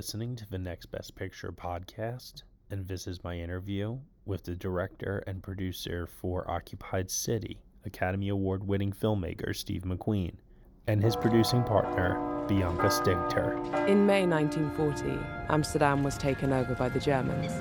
Listening 0.00 0.34
to 0.36 0.48
the 0.48 0.56
Next 0.56 0.86
Best 0.86 1.14
Picture 1.14 1.52
podcast, 1.52 2.44
and 2.70 2.88
this 2.88 3.06
is 3.06 3.22
my 3.22 3.38
interview 3.38 3.98
with 4.24 4.44
the 4.44 4.56
director 4.56 5.22
and 5.26 5.42
producer 5.42 6.06
for 6.06 6.50
Occupied 6.50 7.10
City, 7.10 7.60
Academy 7.84 8.30
Award 8.30 8.66
winning 8.66 8.94
filmmaker 8.94 9.54
Steve 9.54 9.82
McQueen, 9.82 10.36
and 10.86 11.02
his 11.02 11.16
producing 11.16 11.62
partner, 11.64 12.14
Bianca 12.48 12.86
Stigter. 12.86 13.58
In 13.86 14.06
May 14.06 14.26
1940, 14.26 15.22
Amsterdam 15.50 16.02
was 16.02 16.16
taken 16.16 16.50
over 16.50 16.74
by 16.74 16.88
the 16.88 16.98
Germans. 16.98 17.52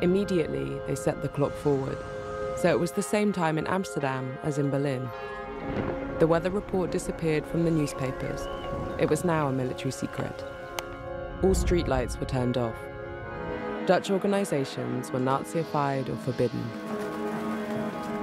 Immediately, 0.00 0.78
they 0.86 0.94
set 0.94 1.22
the 1.22 1.28
clock 1.28 1.54
forward, 1.54 1.98
so 2.56 2.70
it 2.70 2.78
was 2.78 2.92
the 2.92 3.02
same 3.02 3.32
time 3.32 3.58
in 3.58 3.66
Amsterdam 3.66 4.38
as 4.44 4.58
in 4.58 4.70
Berlin. 4.70 5.10
The 6.20 6.28
weather 6.28 6.50
report 6.50 6.92
disappeared 6.92 7.44
from 7.44 7.64
the 7.64 7.70
newspapers. 7.72 8.46
It 9.02 9.10
was 9.10 9.24
now 9.24 9.48
a 9.48 9.52
military 9.52 9.90
secret. 9.90 10.44
All 11.42 11.56
streetlights 11.56 12.20
were 12.20 12.26
turned 12.26 12.56
off. 12.56 12.76
Dutch 13.84 14.12
organizations 14.12 15.10
were 15.10 15.18
Nazified 15.18 16.08
or 16.08 16.14
forbidden. 16.18 16.62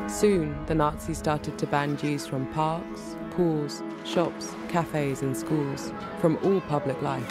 Soon, 0.08 0.56
the 0.68 0.76
Nazis 0.76 1.18
started 1.18 1.60
to 1.60 1.68
ban 1.68 1.98
Jews 1.98 2.26
from 2.26 2.48
parks, 2.54 3.18
pools, 3.32 3.84
shops, 4.06 4.56
cafes, 4.70 5.22
and 5.22 5.36
schools, 5.36 5.92
from 6.22 6.38
all 6.44 6.62
public 6.62 7.02
life. 7.02 7.30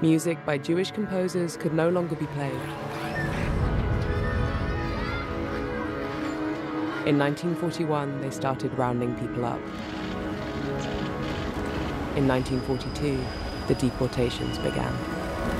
Music 0.00 0.38
by 0.46 0.56
Jewish 0.56 0.92
composers 0.92 1.56
could 1.56 1.74
no 1.74 1.88
longer 1.88 2.14
be 2.14 2.26
played. 2.26 2.52
In 7.04 7.18
1941, 7.18 8.20
they 8.20 8.30
started 8.30 8.72
rounding 8.78 9.16
people 9.16 9.44
up. 9.44 9.60
In 12.16 12.28
1942, 12.28 13.20
the 13.66 13.74
deportations 13.74 14.56
began. 14.58 14.92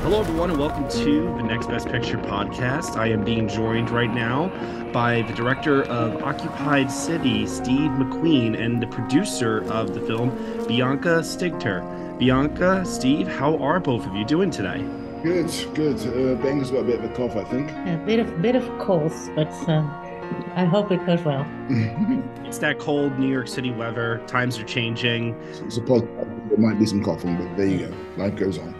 Hello, 0.02 0.20
everyone, 0.20 0.50
and 0.50 0.58
welcome 0.58 0.88
to 1.02 1.22
the 1.36 1.42
Next 1.42 1.66
Best 1.66 1.88
Picture 1.88 2.16
podcast. 2.16 2.96
I 2.96 3.08
am 3.08 3.24
being 3.24 3.48
joined 3.48 3.90
right 3.90 4.12
now 4.14 4.48
by 4.92 5.22
the 5.22 5.32
director 5.32 5.82
of 5.84 6.22
Occupied 6.22 6.92
City, 6.92 7.44
Steve 7.48 7.90
McQueen, 7.90 8.56
and 8.56 8.80
the 8.80 8.86
producer 8.86 9.64
of 9.72 9.94
the 9.94 10.00
film, 10.02 10.30
Bianca 10.68 11.22
Stigter. 11.24 11.82
Bianca, 12.20 12.84
Steve, 12.84 13.26
how 13.26 13.56
are 13.58 13.80
both 13.80 14.06
of 14.06 14.14
you 14.14 14.24
doing 14.24 14.52
today? 14.52 14.78
Good, 15.24 15.50
good. 15.74 15.96
Uh, 16.06 16.40
Bianca's 16.40 16.70
got 16.70 16.80
a 16.80 16.84
bit 16.84 17.00
of 17.00 17.10
a 17.10 17.14
cough, 17.14 17.34
I 17.34 17.42
think. 17.42 17.68
A 17.72 18.00
bit 18.06 18.20
of 18.20 18.40
bit 18.40 18.54
of 18.54 18.62
cold, 18.78 19.12
but 19.34 19.48
uh, 19.68 19.82
I 20.54 20.64
hope 20.64 20.92
it 20.92 21.04
goes 21.04 21.22
well. 21.24 21.44
It's 22.44 22.60
that 22.60 22.78
cold 22.78 23.18
New 23.18 23.26
York 23.32 23.48
City 23.48 23.72
weather. 23.72 24.22
Times 24.28 24.60
are 24.60 24.64
changing. 24.64 25.34
it's 25.66 25.76
a 25.76 25.80
positive. 25.80 26.28
There 26.54 26.62
might 26.64 26.78
be 26.78 26.86
some 26.86 27.02
coughing, 27.02 27.36
but 27.36 27.56
there 27.56 27.66
you 27.66 27.88
go. 27.88 27.96
Life 28.16 28.36
goes 28.36 28.58
on. 28.58 28.76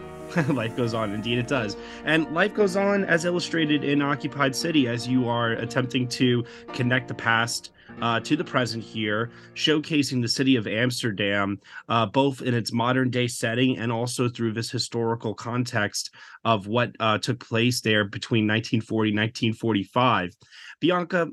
life 0.55 0.77
goes 0.77 0.95
on. 0.95 1.13
Indeed, 1.13 1.39
it 1.39 1.49
does. 1.49 1.77
And 2.05 2.33
life 2.33 2.55
goes 2.55 2.77
on 2.77 3.05
as 3.05 3.25
illustrated 3.25 3.83
in 3.83 4.01
Occupied 4.01 4.55
City 4.55 4.87
as 4.87 5.09
you 5.09 5.29
are 5.29 5.55
attempting 5.55 6.07
to 6.11 6.45
connect 6.73 7.09
the 7.09 7.15
past 7.15 7.73
uh, 8.01 8.21
to 8.21 8.37
the 8.37 8.45
present 8.45 8.85
here, 8.85 9.33
showcasing 9.55 10.23
the 10.23 10.29
city 10.29 10.55
of 10.55 10.69
Amsterdam, 10.69 11.61
uh, 11.89 12.07
both 12.07 12.43
in 12.43 12.55
its 12.55 12.73
modern 12.73 13.11
day 13.11 13.27
setting 13.27 13.77
and 13.77 13.91
also 13.91 14.29
through 14.29 14.53
this 14.53 14.71
historical 14.71 15.35
context 15.35 16.15
of 16.45 16.69
what 16.69 16.93
uh, 17.01 17.19
took 17.19 17.41
place 17.41 17.81
there 17.81 18.05
between 18.05 18.47
1940 18.47 19.11
and 19.11 19.19
1945. 19.19 20.31
Bianca, 20.79 21.29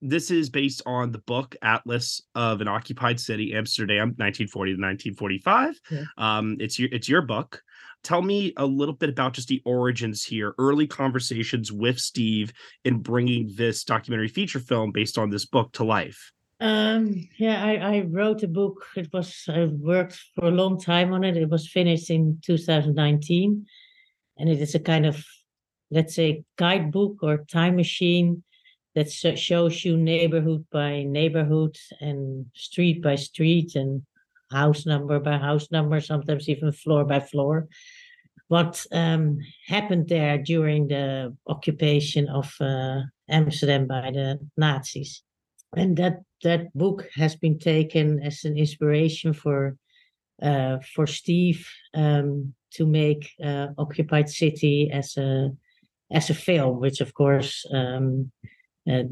this 0.00 0.30
is 0.30 0.50
based 0.50 0.82
on 0.86 1.10
the 1.10 1.18
book 1.18 1.56
Atlas 1.62 2.22
of 2.34 2.60
an 2.60 2.68
Occupied 2.68 3.18
City, 3.18 3.54
Amsterdam, 3.54 4.14
1940 4.16 4.72
to 4.72 4.80
1945. 4.80 5.80
Yeah. 5.90 6.02
Um, 6.16 6.56
it's 6.60 6.78
your 6.78 6.88
it's 6.92 7.08
your 7.08 7.22
book. 7.22 7.62
Tell 8.04 8.22
me 8.22 8.52
a 8.56 8.64
little 8.64 8.94
bit 8.94 9.08
about 9.08 9.32
just 9.32 9.48
the 9.48 9.60
origins 9.64 10.24
here, 10.24 10.54
early 10.58 10.86
conversations 10.86 11.72
with 11.72 11.98
Steve 11.98 12.52
in 12.84 13.00
bringing 13.00 13.52
this 13.56 13.82
documentary 13.82 14.28
feature 14.28 14.60
film 14.60 14.92
based 14.92 15.18
on 15.18 15.30
this 15.30 15.46
book 15.46 15.72
to 15.72 15.84
life. 15.84 16.30
Um, 16.60 17.14
yeah, 17.38 17.64
I, 17.64 17.74
I 17.74 18.00
wrote 18.08 18.42
a 18.44 18.48
book. 18.48 18.84
It 18.96 19.08
was 19.12 19.44
I 19.48 19.64
worked 19.64 20.18
for 20.34 20.46
a 20.46 20.52
long 20.52 20.80
time 20.80 21.12
on 21.12 21.24
it. 21.24 21.36
It 21.36 21.48
was 21.48 21.68
finished 21.68 22.10
in 22.10 22.38
2019, 22.44 23.66
and 24.38 24.48
it 24.48 24.60
is 24.60 24.74
a 24.76 24.80
kind 24.80 25.06
of, 25.06 25.24
let's 25.90 26.14
say, 26.14 26.44
guidebook 26.56 27.16
or 27.22 27.44
time 27.44 27.74
machine 27.76 28.44
that 28.98 29.38
shows 29.38 29.84
you 29.84 29.96
neighborhood 29.96 30.64
by 30.70 31.02
neighborhood 31.04 31.76
and 32.00 32.46
street 32.54 33.02
by 33.02 33.16
street 33.16 33.74
and 33.76 34.02
house 34.50 34.86
number 34.86 35.20
by 35.20 35.38
house 35.38 35.70
number, 35.70 36.00
sometimes 36.00 36.48
even 36.48 36.72
floor 36.72 37.04
by 37.04 37.20
floor. 37.20 37.68
What 38.48 38.84
um, 38.92 39.38
happened 39.66 40.08
there 40.08 40.38
during 40.38 40.88
the 40.88 41.36
occupation 41.46 42.28
of 42.28 42.52
uh, 42.60 43.02
Amsterdam 43.28 43.86
by 43.86 44.10
the 44.10 44.38
Nazis? 44.56 45.22
and 45.76 45.96
that 45.96 46.22
that 46.42 46.72
book 46.74 47.08
has 47.14 47.36
been 47.36 47.58
taken 47.58 48.22
as 48.22 48.44
an 48.44 48.56
inspiration 48.56 49.32
for 49.32 49.76
uh, 50.42 50.78
for 50.94 51.06
Steve 51.06 51.68
um, 51.94 52.54
to 52.72 52.86
make 52.86 53.30
uh, 53.44 53.68
Occupied 53.76 54.28
City 54.28 54.90
as 54.92 55.16
a 55.16 55.50
as 56.10 56.30
a 56.30 56.34
film, 56.34 56.80
which 56.80 57.00
of 57.00 57.12
course 57.12 57.66
um, 57.72 58.30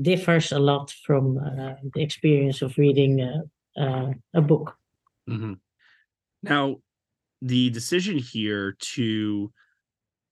differs 0.02 0.52
a 0.52 0.58
lot 0.58 0.90
from 1.04 1.38
uh, 1.38 1.74
the 1.94 2.02
experience 2.02 2.62
of 2.62 2.76
reading 2.78 3.20
a, 3.20 3.42
a, 3.76 4.14
a 4.34 4.40
book. 4.40 4.76
Mhm. 5.28 5.58
Now, 6.42 6.76
the 7.42 7.70
decision 7.70 8.18
here 8.18 8.76
to 8.94 9.52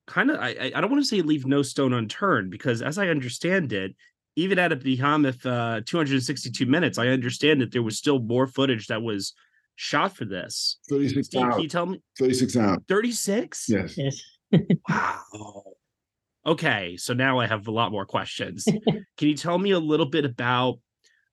kind 0.07 0.31
of 0.31 0.39
I, 0.39 0.49
I 0.49 0.71
I 0.75 0.81
don't 0.81 0.89
want 0.91 1.03
to 1.03 1.07
say 1.07 1.21
leave 1.21 1.45
no 1.45 1.61
stone 1.61 1.93
unturned 1.93 2.49
because 2.51 2.81
as 2.81 2.97
I 2.97 3.09
understand 3.09 3.73
it, 3.73 3.95
even 4.35 4.57
at 4.59 4.71
a 4.71 4.75
behemoth 4.75 5.45
uh 5.45 5.81
262 5.85 6.65
minutes, 6.65 6.97
I 6.97 7.07
understand 7.07 7.61
that 7.61 7.71
there 7.71 7.83
was 7.83 7.97
still 7.97 8.19
more 8.19 8.47
footage 8.47 8.87
that 8.87 9.01
was 9.01 9.33
shot 9.75 10.15
for 10.15 10.25
this. 10.25 10.79
36 10.89 11.27
Steve, 11.27 11.41
can 11.41 11.51
hours. 11.51 11.61
you 11.61 11.69
tell 11.69 11.85
me 11.85 12.01
36 12.17 12.55
hours. 12.57 12.79
36? 12.87 13.69
Yes. 13.69 13.97
Yes. 13.97 14.21
Wow. 14.89 15.63
Okay, 16.45 16.95
so 16.97 17.13
now 17.13 17.39
I 17.39 17.47
have 17.47 17.67
a 17.67 17.71
lot 17.71 17.91
more 17.91 18.05
questions. 18.05 18.65
Can 19.17 19.27
you 19.29 19.35
tell 19.35 19.57
me 19.57 19.71
a 19.71 19.79
little 19.79 20.05
bit 20.05 20.25
about 20.25 20.79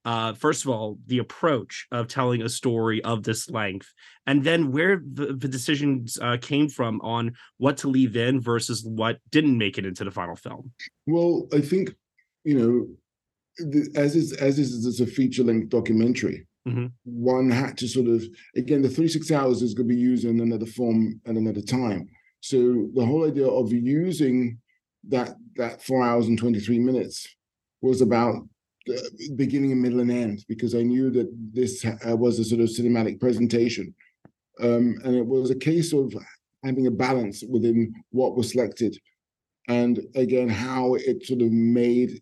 uh 0.04 0.32
first 0.32 0.64
of 0.64 0.68
all 0.68 0.98
the 1.06 1.18
approach 1.18 1.86
of 1.92 2.08
telling 2.08 2.42
a 2.42 2.48
story 2.48 3.00
of 3.04 3.22
this 3.22 3.48
length 3.48 3.86
and 4.26 4.42
then 4.42 4.72
where 4.72 5.00
the, 5.12 5.26
the 5.26 5.46
decisions 5.46 6.18
uh, 6.20 6.36
came 6.40 6.68
from 6.68 7.00
on 7.02 7.32
what 7.58 7.76
to 7.76 7.86
leave 7.88 8.16
in 8.16 8.40
versus 8.40 8.84
what 8.84 9.18
didn't 9.30 9.56
make 9.56 9.78
it 9.78 9.86
into 9.86 10.02
the 10.02 10.10
final 10.10 10.34
film 10.34 10.72
Well, 11.06 11.46
I 11.52 11.60
think, 11.60 11.94
you 12.42 12.58
know, 12.58 12.86
the, 13.70 13.88
as 13.94 14.16
is 14.16 14.32
as 14.32 14.58
is 14.58 14.84
as 14.84 14.98
a 14.98 15.06
feature 15.06 15.44
length 15.44 15.68
documentary, 15.68 16.48
Mhm. 16.66 16.90
one 17.04 17.48
had 17.50 17.78
to 17.78 17.86
sort 17.86 18.08
of 18.08 18.24
again 18.56 18.82
the 18.82 18.88
36 18.88 19.30
hours 19.30 19.62
is 19.62 19.72
going 19.74 19.88
to 19.88 19.94
be 19.94 20.00
used 20.00 20.24
in 20.24 20.40
another 20.40 20.66
form 20.66 21.20
at 21.26 21.36
another 21.36 21.60
time. 21.62 22.08
So 22.40 22.88
the 22.94 23.06
whole 23.06 23.24
idea 23.24 23.46
of 23.46 23.72
using 23.72 24.58
that 25.08 25.36
that 25.56 25.82
four 25.82 26.02
hours 26.02 26.28
and 26.28 26.38
23 26.38 26.78
minutes 26.78 27.26
was 27.80 28.00
about 28.00 28.36
the 28.86 29.30
beginning 29.36 29.72
and 29.72 29.80
middle 29.80 30.00
and 30.00 30.10
end 30.10 30.44
because 30.48 30.74
I 30.74 30.82
knew 30.82 31.10
that 31.10 31.28
this 31.52 31.84
uh, 31.84 32.16
was 32.16 32.38
a 32.38 32.44
sort 32.44 32.60
of 32.60 32.68
cinematic 32.68 33.20
presentation 33.20 33.94
um, 34.60 34.98
and 35.04 35.14
it 35.14 35.26
was 35.26 35.50
a 35.50 35.56
case 35.56 35.92
of 35.92 36.12
having 36.64 36.86
a 36.86 36.90
balance 36.90 37.42
within 37.48 37.94
what 38.10 38.36
was 38.36 38.52
selected, 38.52 38.96
and 39.68 40.00
again 40.14 40.48
how 40.48 40.94
it 40.94 41.24
sort 41.26 41.42
of 41.42 41.50
made 41.50 42.20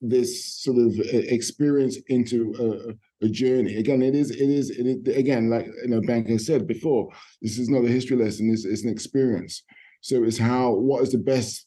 this 0.00 0.62
sort 0.62 0.78
of 0.78 0.98
uh, 0.98 1.18
experience 1.28 1.98
into 2.08 2.54
a, 3.22 3.26
a 3.26 3.28
journey. 3.28 3.76
Again, 3.76 4.00
it 4.00 4.14
is, 4.14 4.30
it 4.30 4.48
is, 4.48 4.70
again, 5.08 5.50
like 5.50 5.66
you 5.66 5.88
know, 5.88 6.00
Bianca 6.00 6.38
said 6.38 6.68
before, 6.68 7.08
this 7.42 7.58
is 7.58 7.68
not 7.68 7.84
a 7.84 7.88
history 7.88 8.16
lesson, 8.16 8.50
it's, 8.50 8.64
it's 8.64 8.84
an 8.84 8.90
experience. 8.90 9.64
So 10.00 10.22
it's 10.22 10.38
how, 10.38 10.70
what 10.70 11.02
is 11.02 11.10
the 11.10 11.18
best, 11.18 11.66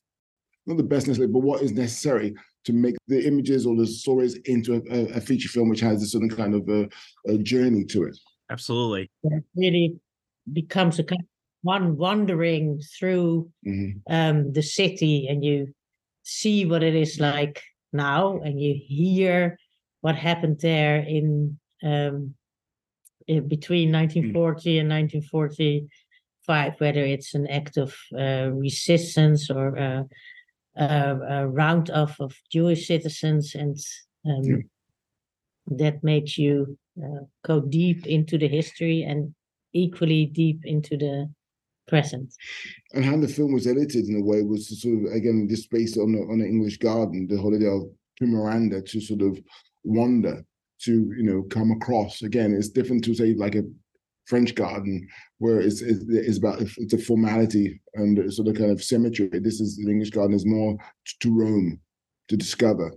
not 0.66 0.78
the 0.78 0.84
best 0.84 1.08
necessarily, 1.08 1.34
but 1.34 1.40
what 1.40 1.62
is 1.62 1.72
necessary 1.72 2.34
to 2.66 2.74
make 2.74 2.96
the 3.08 3.25
images 3.25 3.66
or 3.66 3.75
the 3.75 3.88
stories 3.88 4.36
into 4.46 4.75
a, 4.92 5.18
a 5.18 5.22
feature 5.22 5.50
film 5.50 5.69
which 5.69 5.80
has 5.80 6.04
a 6.04 6.08
certain 6.08 6.30
kind 6.30 6.54
of 6.54 6.68
a, 6.69 6.88
a 7.28 7.38
journey 7.38 7.84
to 7.86 8.04
it. 8.04 8.18
Absolutely. 8.52 9.10
It 9.24 9.44
really 9.56 9.96
becomes 10.52 11.00
a 11.00 11.04
kind 11.04 11.22
of 11.22 11.28
one 11.63 11.98
wandering 11.98 12.81
through 12.98 13.50
mm-hmm. 13.66 14.13
um, 14.13 14.54
the 14.54 14.62
city 14.62 15.28
and 15.28 15.44
you 15.44 15.74
see 16.24 16.66
what 16.66 16.84
it 16.84 16.96
is 16.96 17.19
like 17.19 17.63
now 17.94 18.40
and 18.44 18.60
you 18.62 18.75
hear 18.80 19.58
what 20.02 20.16
happened 20.16 20.60
there 20.62 20.98
in, 20.98 21.58
um, 21.84 22.36
in 23.28 23.48
between 23.48 23.92
1940 23.92 24.75
mm. 24.75 24.80
and 24.80 24.90
1945, 24.90 26.80
whether 26.80 27.04
it's 27.04 27.34
an 27.36 27.48
act 27.48 27.78
of 27.78 27.96
uh, 28.18 28.50
resistance 28.52 29.50
or 29.50 29.75
a, 29.75 30.06
a, 30.76 31.20
a 31.30 31.48
round 31.48 31.90
off 31.90 32.20
of 32.20 32.36
Jewish 32.52 32.88
citizens, 32.88 33.56
and 33.56 33.78
um, 34.26 34.44
yeah. 34.44 34.58
that 35.78 36.04
makes 36.04 36.38
you 36.38 36.78
uh, 37.02 37.26
go 37.46 37.62
deep 37.62 38.06
into 38.06 38.38
the 38.38 38.48
history 38.48 39.04
and 39.04 39.34
equally 39.74 40.26
deep 40.26 40.66
into 40.66 40.98
the 40.98 41.30
present. 41.88 42.34
And 42.94 43.04
how 43.04 43.18
the 43.18 43.28
film 43.28 43.54
was 43.54 43.68
edited 43.68 44.08
in 44.08 44.16
a 44.16 44.24
way 44.24 44.44
was 44.44 44.68
to 44.68 44.76
sort 44.76 45.06
of 45.06 45.14
again 45.14 45.48
just 45.50 45.70
based 45.70 45.98
on 45.98 46.14
the, 46.14 46.20
on 46.22 46.40
the 46.40 46.46
English 46.46 46.78
garden, 46.78 47.28
the 47.28 47.42
holiday 47.42 47.68
of 47.68 47.84
to 48.18 48.26
Miranda 48.26 48.82
to 48.82 49.02
sort 49.02 49.22
of 49.22 49.40
wander 49.84 50.46
to 50.84 50.92
you 51.18 51.24
know 51.24 51.44
come 51.44 51.72
across. 51.72 52.22
Again, 52.22 52.54
it's 52.54 52.70
different 52.70 53.04
to 53.06 53.14
say 53.14 53.34
like 53.34 53.56
a 53.56 53.64
French 54.26 54.56
garden 54.56 55.08
where 55.40 55.60
it's, 55.60 55.82
it's, 55.82 56.38
about 56.38 56.62
it's 56.62 56.94
a 56.94 56.98
formality 56.98 57.82
and 57.96 58.32
sort 58.34 58.48
of 58.48 58.56
kind 58.56 58.72
of 58.72 58.84
symmetry. 58.84 59.30
This 59.32 59.60
is 59.60 59.78
the 59.78 59.90
English 59.90 60.12
garden 60.12 60.36
is 60.36 60.46
more 60.46 60.78
to 61.22 61.34
roam, 61.34 61.80
to 62.28 62.38
discover. 62.38 62.92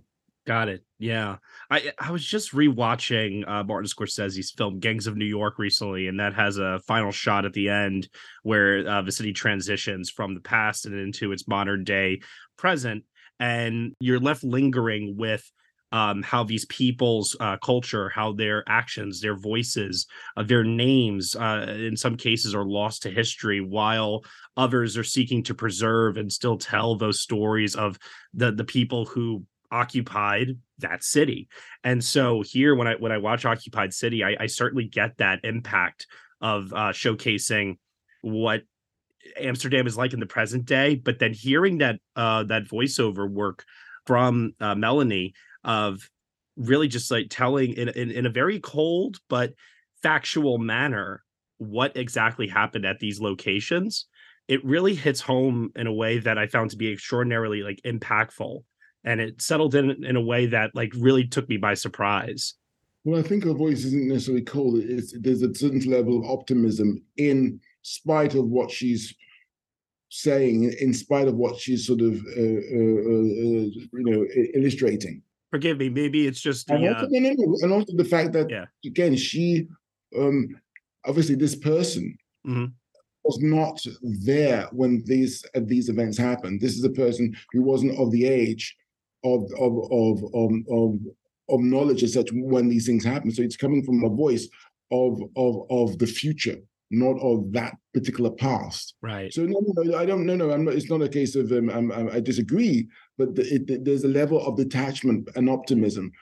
Got 0.47 0.69
it. 0.69 0.85
Yeah, 0.99 1.37
I 1.71 1.93
I 1.99 2.11
was 2.11 2.25
just 2.25 2.53
rewatching 2.53 3.49
uh, 3.49 3.65
Martin 3.65 3.89
Scorsese's 3.89 4.51
film 4.51 4.79
Gangs 4.79 5.07
of 5.07 5.17
New 5.17 5.25
York 5.25 5.59
recently, 5.59 6.07
and 6.07 6.21
that 6.21 6.35
has 6.35 6.59
a 6.59 6.81
final 6.87 7.11
shot 7.11 7.47
at 7.47 7.55
the 7.55 7.71
end 7.71 8.09
where 8.43 8.87
uh, 8.87 9.01
the 9.01 9.13
city 9.13 9.33
transitions 9.33 10.11
from 10.11 10.35
the 10.35 10.41
past 10.41 10.85
and 10.85 10.95
into 10.95 11.33
its 11.33 11.49
modern 11.49 11.83
day 11.83 12.21
present, 12.59 13.05
and 13.41 13.95
you're 14.01 14.21
left 14.21 14.45
lingering 14.45 15.17
with 15.17 15.51
um, 15.95 16.25
how 16.25 16.43
these 16.43 16.65
people's 16.65 17.37
uh, 17.39 17.57
culture, 17.59 18.09
how 18.09 18.33
their 18.33 18.65
actions, 18.69 19.21
their 19.21 19.37
voices, 19.37 20.09
uh, 20.37 20.43
their 20.43 20.65
names, 20.65 21.37
uh, 21.37 21.67
in 21.79 21.97
some 21.97 22.17
cases, 22.17 22.53
are 22.53 22.65
lost 22.65 23.03
to 23.03 23.11
history, 23.11 23.61
while 23.61 24.25
others 24.57 24.97
are 24.97 25.05
seeking 25.05 25.41
to 25.45 25.55
preserve 25.55 26.17
and 26.17 26.33
still 26.33 26.59
tell 26.59 26.97
those 26.97 27.21
stories 27.21 27.77
of 27.77 27.97
the 28.35 28.51
the 28.51 28.65
people 28.65 29.05
who 29.05 29.45
occupied 29.71 30.59
that 30.79 31.05
city. 31.05 31.47
And 31.85 32.03
so 32.03 32.43
here, 32.43 32.75
when 32.75 32.89
I 32.89 32.97
when 32.97 33.13
I 33.13 33.19
watch 33.19 33.45
Occupied 33.45 33.95
City, 33.95 34.25
I, 34.25 34.35
I 34.41 34.47
certainly 34.47 34.89
get 34.89 35.19
that 35.19 35.45
impact 35.45 36.09
of 36.41 36.73
uh, 36.73 36.91
showcasing 36.91 37.79
what 38.21 38.63
Amsterdam 39.39 39.87
is 39.87 39.97
like 39.97 40.13
in 40.13 40.19
the 40.19 40.27
present 40.27 40.65
day. 40.65 40.97
But 40.97 41.21
then 41.21 41.35
hearing 41.35 41.79
that 41.79 42.01
uh, 42.17 42.43
that 42.45 42.65
voiceover 42.65 43.31
work 43.31 43.65
from 44.07 44.55
uh, 44.61 44.75
Melanie 44.75 45.35
of 45.65 46.09
really 46.57 46.89
just 46.89 47.11
like 47.11 47.27
telling 47.31 47.73
in, 47.75 47.89
in 47.91 48.11
in 48.11 48.27
a 48.27 48.31
very 48.31 48.61
cold 48.61 49.19
but 49.29 49.53
factual 50.03 50.59
manner 50.59 51.23
what 51.59 51.97
exactly 51.97 52.47
happened 52.47 52.85
at 52.85 53.01
these 53.01 53.21
locations 53.21 54.07
it 54.47 54.65
really 54.65 54.95
hits 54.95 55.21
home 55.21 55.71
in 55.75 55.87
a 55.87 55.93
way 55.93 56.19
that 56.19 56.39
I 56.39 56.47
found 56.47 56.71
to 56.71 56.77
be 56.77 56.93
extraordinarily 56.93 57.63
like 57.63 57.81
impactful 57.85 58.63
and 59.05 59.21
it 59.21 59.41
settled 59.41 59.75
in 59.75 60.05
in 60.05 60.17
a 60.17 60.21
way 60.21 60.47
that 60.47 60.75
like 60.75 60.93
really 60.97 61.27
took 61.27 61.49
me 61.49 61.57
by 61.57 61.75
surprise. 61.75 62.55
Well, 63.05 63.21
I 63.21 63.23
think 63.23 63.45
her 63.45 63.53
voice 63.53 63.85
isn't 63.85 64.09
necessarily 64.09 64.45
cold. 64.45 64.79
It's 64.79 65.15
there's 65.21 65.43
a 65.43 65.55
certain 65.55 65.81
level 65.81 66.19
of 66.19 66.31
optimism 66.31 67.03
in 67.17 67.61
spite 67.83 68.35
of 68.35 68.47
what 68.47 68.71
she's 68.71 69.15
saying, 70.09 70.73
in 70.81 70.95
spite 70.95 71.29
of 71.29 71.35
what 71.35 71.59
she's 71.59 71.87
sort 71.87 72.01
of 72.01 72.15
uh, 72.15 72.41
uh, 72.41 73.01
uh, 73.05 73.69
you 73.69 73.81
know 73.93 74.27
illustrating. 74.55 75.23
Forgive 75.55 75.79
me, 75.79 75.89
maybe 75.89 76.27
it's 76.27 76.41
just 76.41 76.67
the, 76.67 76.75
and, 76.75 76.89
also, 76.89 77.07
uh, 77.07 77.09
no, 77.13 77.21
no, 77.21 77.35
no. 77.39 77.57
and 77.63 77.73
also 77.73 77.97
the 77.97 78.05
fact 78.05 78.33
that 78.33 78.51
yeah. 78.51 78.65
again 78.85 79.15
she 79.15 79.69
um 80.19 80.49
obviously 81.07 81.37
this 81.37 81.55
person 81.55 82.19
mm-hmm. 82.45 82.65
was 83.23 83.39
not 83.41 83.81
there 84.03 84.67
when 84.73 85.05
these 85.07 85.45
uh, 85.55 85.61
these 85.63 85.89
events 85.89 86.19
happened. 86.19 86.61
This 86.61 86.77
is 86.77 86.83
a 86.83 86.91
person 86.91 87.37
who 87.53 87.63
wasn't 87.63 87.97
of 88.01 88.11
the 88.11 88.27
age 88.27 88.77
of 89.23 89.45
of 89.61 89.73
of 89.93 90.25
of, 90.35 90.51
of, 90.73 90.99
of 91.49 91.61
knowledge 91.61 92.03
as 92.03 92.15
such 92.15 92.31
when 92.33 92.69
these 92.69 92.87
things 92.87 93.05
happen. 93.05 93.31
So 93.31 93.43
it's 93.43 93.57
coming 93.57 93.85
from 93.85 94.03
a 94.03 94.09
voice 94.09 94.49
of 94.91 95.23
of 95.37 95.67
of 95.71 95.99
the 96.01 96.09
future, 96.09 96.57
not 96.91 97.19
of 97.21 97.53
that 97.53 97.75
particular 97.93 98.31
past. 98.31 98.95
Right. 99.03 99.33
So 99.33 99.45
no, 99.45 99.61
no, 99.61 99.99
I 99.99 100.07
don't. 100.07 100.27
No, 100.27 100.37
no. 100.37 100.51
I'm 100.51 100.65
not, 100.65 100.75
it's 100.75 100.91
not 100.91 101.03
a 101.03 101.09
case 101.09 101.35
of 101.35 101.51
um, 101.53 101.71
I'm, 101.71 101.91
I'm, 101.93 102.09
i 102.11 102.21
disagree, 102.21 102.89
but 103.19 103.35
the, 103.35 103.43
it, 103.43 103.85
there's 103.85 104.05
a 104.05 104.09
level 104.09 104.45
of 104.45 104.57
detachment 104.57 105.29
and 105.37 105.49
optimism, 105.49 106.13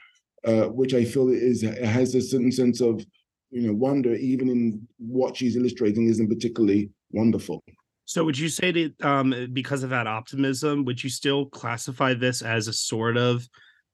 uh, 0.45 0.65
which 0.65 0.93
I 0.93 1.05
feel 1.05 1.29
is 1.29 1.61
has 1.61 2.15
a 2.15 2.21
certain 2.21 2.51
sense 2.51 2.81
of 2.81 3.05
you 3.51 3.67
know 3.67 3.73
wonder, 3.73 4.15
even 4.15 4.49
in 4.49 4.87
what 4.97 5.37
she's 5.37 5.55
illustrating, 5.55 6.07
isn't 6.07 6.29
particularly 6.29 6.89
wonderful. 7.11 7.63
So 8.05 8.23
would 8.25 8.37
you 8.37 8.49
say 8.49 8.71
that 8.71 9.05
um, 9.05 9.49
because 9.53 9.83
of 9.83 9.89
that 9.91 10.07
optimism, 10.07 10.83
would 10.85 11.03
you 11.03 11.09
still 11.09 11.45
classify 11.45 12.13
this 12.13 12.41
as 12.41 12.67
a 12.67 12.73
sort 12.73 13.15
of 13.15 13.47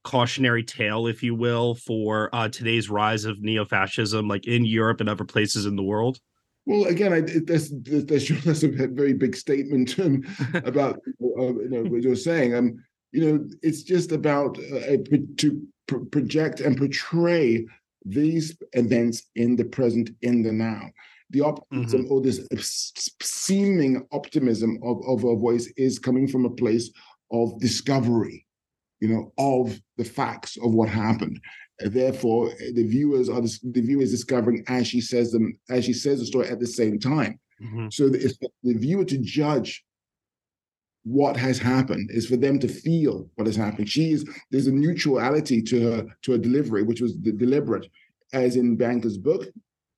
cautionary 0.04 0.64
tale, 0.64 1.08
if 1.08 1.22
you 1.22 1.36
will, 1.36 1.76
for 1.76 2.34
uh, 2.34 2.50
today's 2.50 2.90
rise 2.90 3.26
of 3.26 3.40
neo-fascism, 3.42 4.28
like 4.28 4.48
in 4.48 4.66
Europe 4.66 5.00
and 5.00 5.10
other 5.10 5.26
places 5.26 5.66
in 5.66 5.76
the 5.76 5.84
world? 5.84 6.20
Well, 6.70 6.86
again, 6.86 7.14
I, 7.14 7.22
there's, 7.22 7.72
there's, 7.72 8.30
there's 8.30 8.64
a 8.64 8.68
very 8.68 9.14
big 9.14 9.36
statement 9.36 10.00
um, 10.00 10.24
about 10.54 10.98
uh, 11.20 11.54
you 11.64 11.70
know, 11.70 11.84
what 11.90 12.04
you're 12.04 12.16
saying. 12.16 12.54
Um, 12.54 12.84
you 13.12 13.26
know, 13.26 13.46
it's 13.64 13.82
just 13.82 14.12
about 14.12 14.60
uh, 14.60 14.98
to 15.38 15.68
pr- 15.88 16.06
project 16.12 16.60
and 16.60 16.78
portray 16.78 17.66
these 18.06 18.56
events 18.74 19.24
in 19.36 19.56
the 19.56 19.66
present, 19.66 20.12
in 20.22 20.44
the 20.44 20.52
now 20.52 20.92
the 21.32 21.42
optimism 21.42 22.04
mm-hmm. 22.04 22.12
or 22.12 22.22
this 22.22 22.42
seeming 23.22 24.06
optimism 24.12 24.80
of, 24.84 25.02
of 25.08 25.24
a 25.24 25.36
voice 25.36 25.72
is 25.78 26.00
coming 26.00 26.28
from 26.28 26.46
a 26.46 26.50
place 26.50 26.92
of 27.32 27.60
discovery, 27.60 28.46
you 29.00 29.08
know, 29.08 29.32
of 29.38 29.80
the 29.98 30.04
facts 30.04 30.58
of 30.58 30.74
what 30.74 30.90
happened. 30.90 31.40
Therefore, 31.80 32.52
the 32.74 32.86
viewers 32.86 33.30
are 33.30 33.42
the 33.42 33.82
viewers 33.82 34.12
discovering 34.12 34.64
as 34.68 34.88
she 34.88 35.00
says 35.00 35.32
them 35.32 35.58
as 35.70 35.86
she 35.86 35.94
says 35.94 36.20
the 36.20 36.26
story 36.26 36.50
at 36.50 36.60
the 36.60 36.68
same 36.68 37.00
time. 37.00 37.40
Mm-hmm. 37.62 37.88
So 37.92 38.08
it's 38.08 38.38
the 38.64 38.74
viewer 38.74 39.06
to 39.06 39.18
judge 39.18 39.84
what 41.04 41.38
has 41.38 41.58
happened 41.58 42.10
is 42.12 42.28
for 42.28 42.36
them 42.36 42.60
to 42.60 42.68
feel 42.68 43.30
what 43.36 43.48
has 43.48 43.56
happened. 43.56 43.90
She 43.90 44.12
is 44.12 44.26
there's 44.52 44.68
a 44.68 44.72
neutrality 44.72 45.62
to 45.64 45.92
her 45.92 46.06
to 46.24 46.32
her 46.34 46.38
delivery, 46.38 46.84
which 46.84 47.02
was 47.02 47.18
the 47.22 47.32
deliberate, 47.32 47.88
as 48.34 48.58
in 48.58 48.76
Bianca's 48.76 49.18
book 49.18 49.46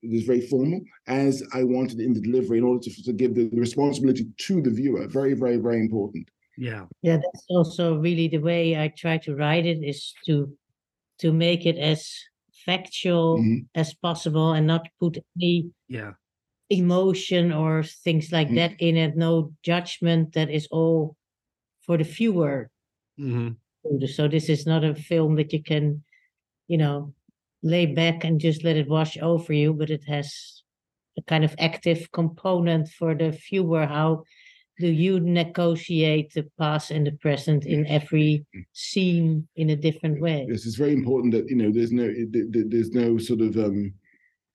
it 0.02 0.12
is 0.12 0.24
very 0.24 0.40
formal, 0.40 0.80
as 1.06 1.42
I 1.52 1.62
wanted 1.62 2.00
in 2.00 2.12
the 2.12 2.20
delivery 2.20 2.58
in 2.58 2.64
order 2.64 2.80
to, 2.80 3.02
to 3.04 3.12
give 3.12 3.34
the, 3.34 3.48
the 3.48 3.60
responsibility 3.60 4.26
to 4.36 4.60
the 4.60 4.70
viewer. 4.70 5.06
Very, 5.06 5.34
very, 5.34 5.58
very 5.58 5.78
important. 5.78 6.28
Yeah. 6.56 6.86
Yeah, 7.02 7.16
that's 7.16 7.44
also 7.48 7.96
really 7.96 8.28
the 8.28 8.38
way 8.38 8.76
I 8.76 8.88
try 8.88 9.18
to 9.18 9.34
write 9.34 9.66
it 9.66 9.82
is 9.82 10.14
to 10.26 10.52
to 11.18 11.32
make 11.32 11.66
it 11.66 11.78
as 11.78 12.10
factual 12.66 13.38
mm-hmm. 13.38 13.64
as 13.74 13.94
possible 13.94 14.52
and 14.52 14.66
not 14.66 14.88
put 15.00 15.18
any 15.36 15.70
yeah 15.88 16.12
emotion 16.70 17.52
or 17.52 17.82
things 17.82 18.32
like 18.32 18.48
mm-hmm. 18.48 18.56
that 18.56 18.80
in 18.80 18.96
it. 18.96 19.16
No 19.16 19.52
judgment. 19.62 20.32
That 20.32 20.50
is 20.50 20.68
all 20.70 21.16
for 21.82 21.98
the 21.98 22.04
viewer. 22.04 22.70
Mm-hmm. 23.18 24.06
So 24.06 24.28
this 24.28 24.48
is 24.48 24.66
not 24.66 24.84
a 24.84 24.94
film 24.94 25.36
that 25.36 25.52
you 25.52 25.62
can, 25.62 26.02
you 26.68 26.78
know, 26.78 27.14
lay 27.62 27.86
back 27.86 28.24
and 28.24 28.40
just 28.40 28.64
let 28.64 28.76
it 28.76 28.88
wash 28.88 29.18
over 29.18 29.52
you, 29.52 29.72
but 29.72 29.90
it 29.90 30.04
has 30.06 30.62
a 31.18 31.22
kind 31.22 31.44
of 31.44 31.54
active 31.58 32.10
component 32.12 32.88
for 32.88 33.14
the 33.14 33.30
viewer. 33.30 33.86
How 33.86 34.24
do 34.78 34.88
you 34.88 35.20
negotiate 35.20 36.32
the 36.34 36.48
past 36.58 36.90
and 36.90 37.06
the 37.06 37.12
present 37.12 37.66
in 37.66 37.86
every 37.86 38.44
scene 38.72 39.46
in 39.56 39.70
a 39.70 39.76
different 39.76 40.20
way? 40.20 40.46
Yes, 40.48 40.66
it's 40.66 40.76
very 40.76 40.92
important 40.92 41.34
that 41.34 41.48
you 41.48 41.56
know 41.56 41.70
there's 41.70 41.92
no 41.92 42.12
there's 42.30 42.90
no 42.92 43.18
sort 43.18 43.40
of 43.40 43.56
um 43.56 43.92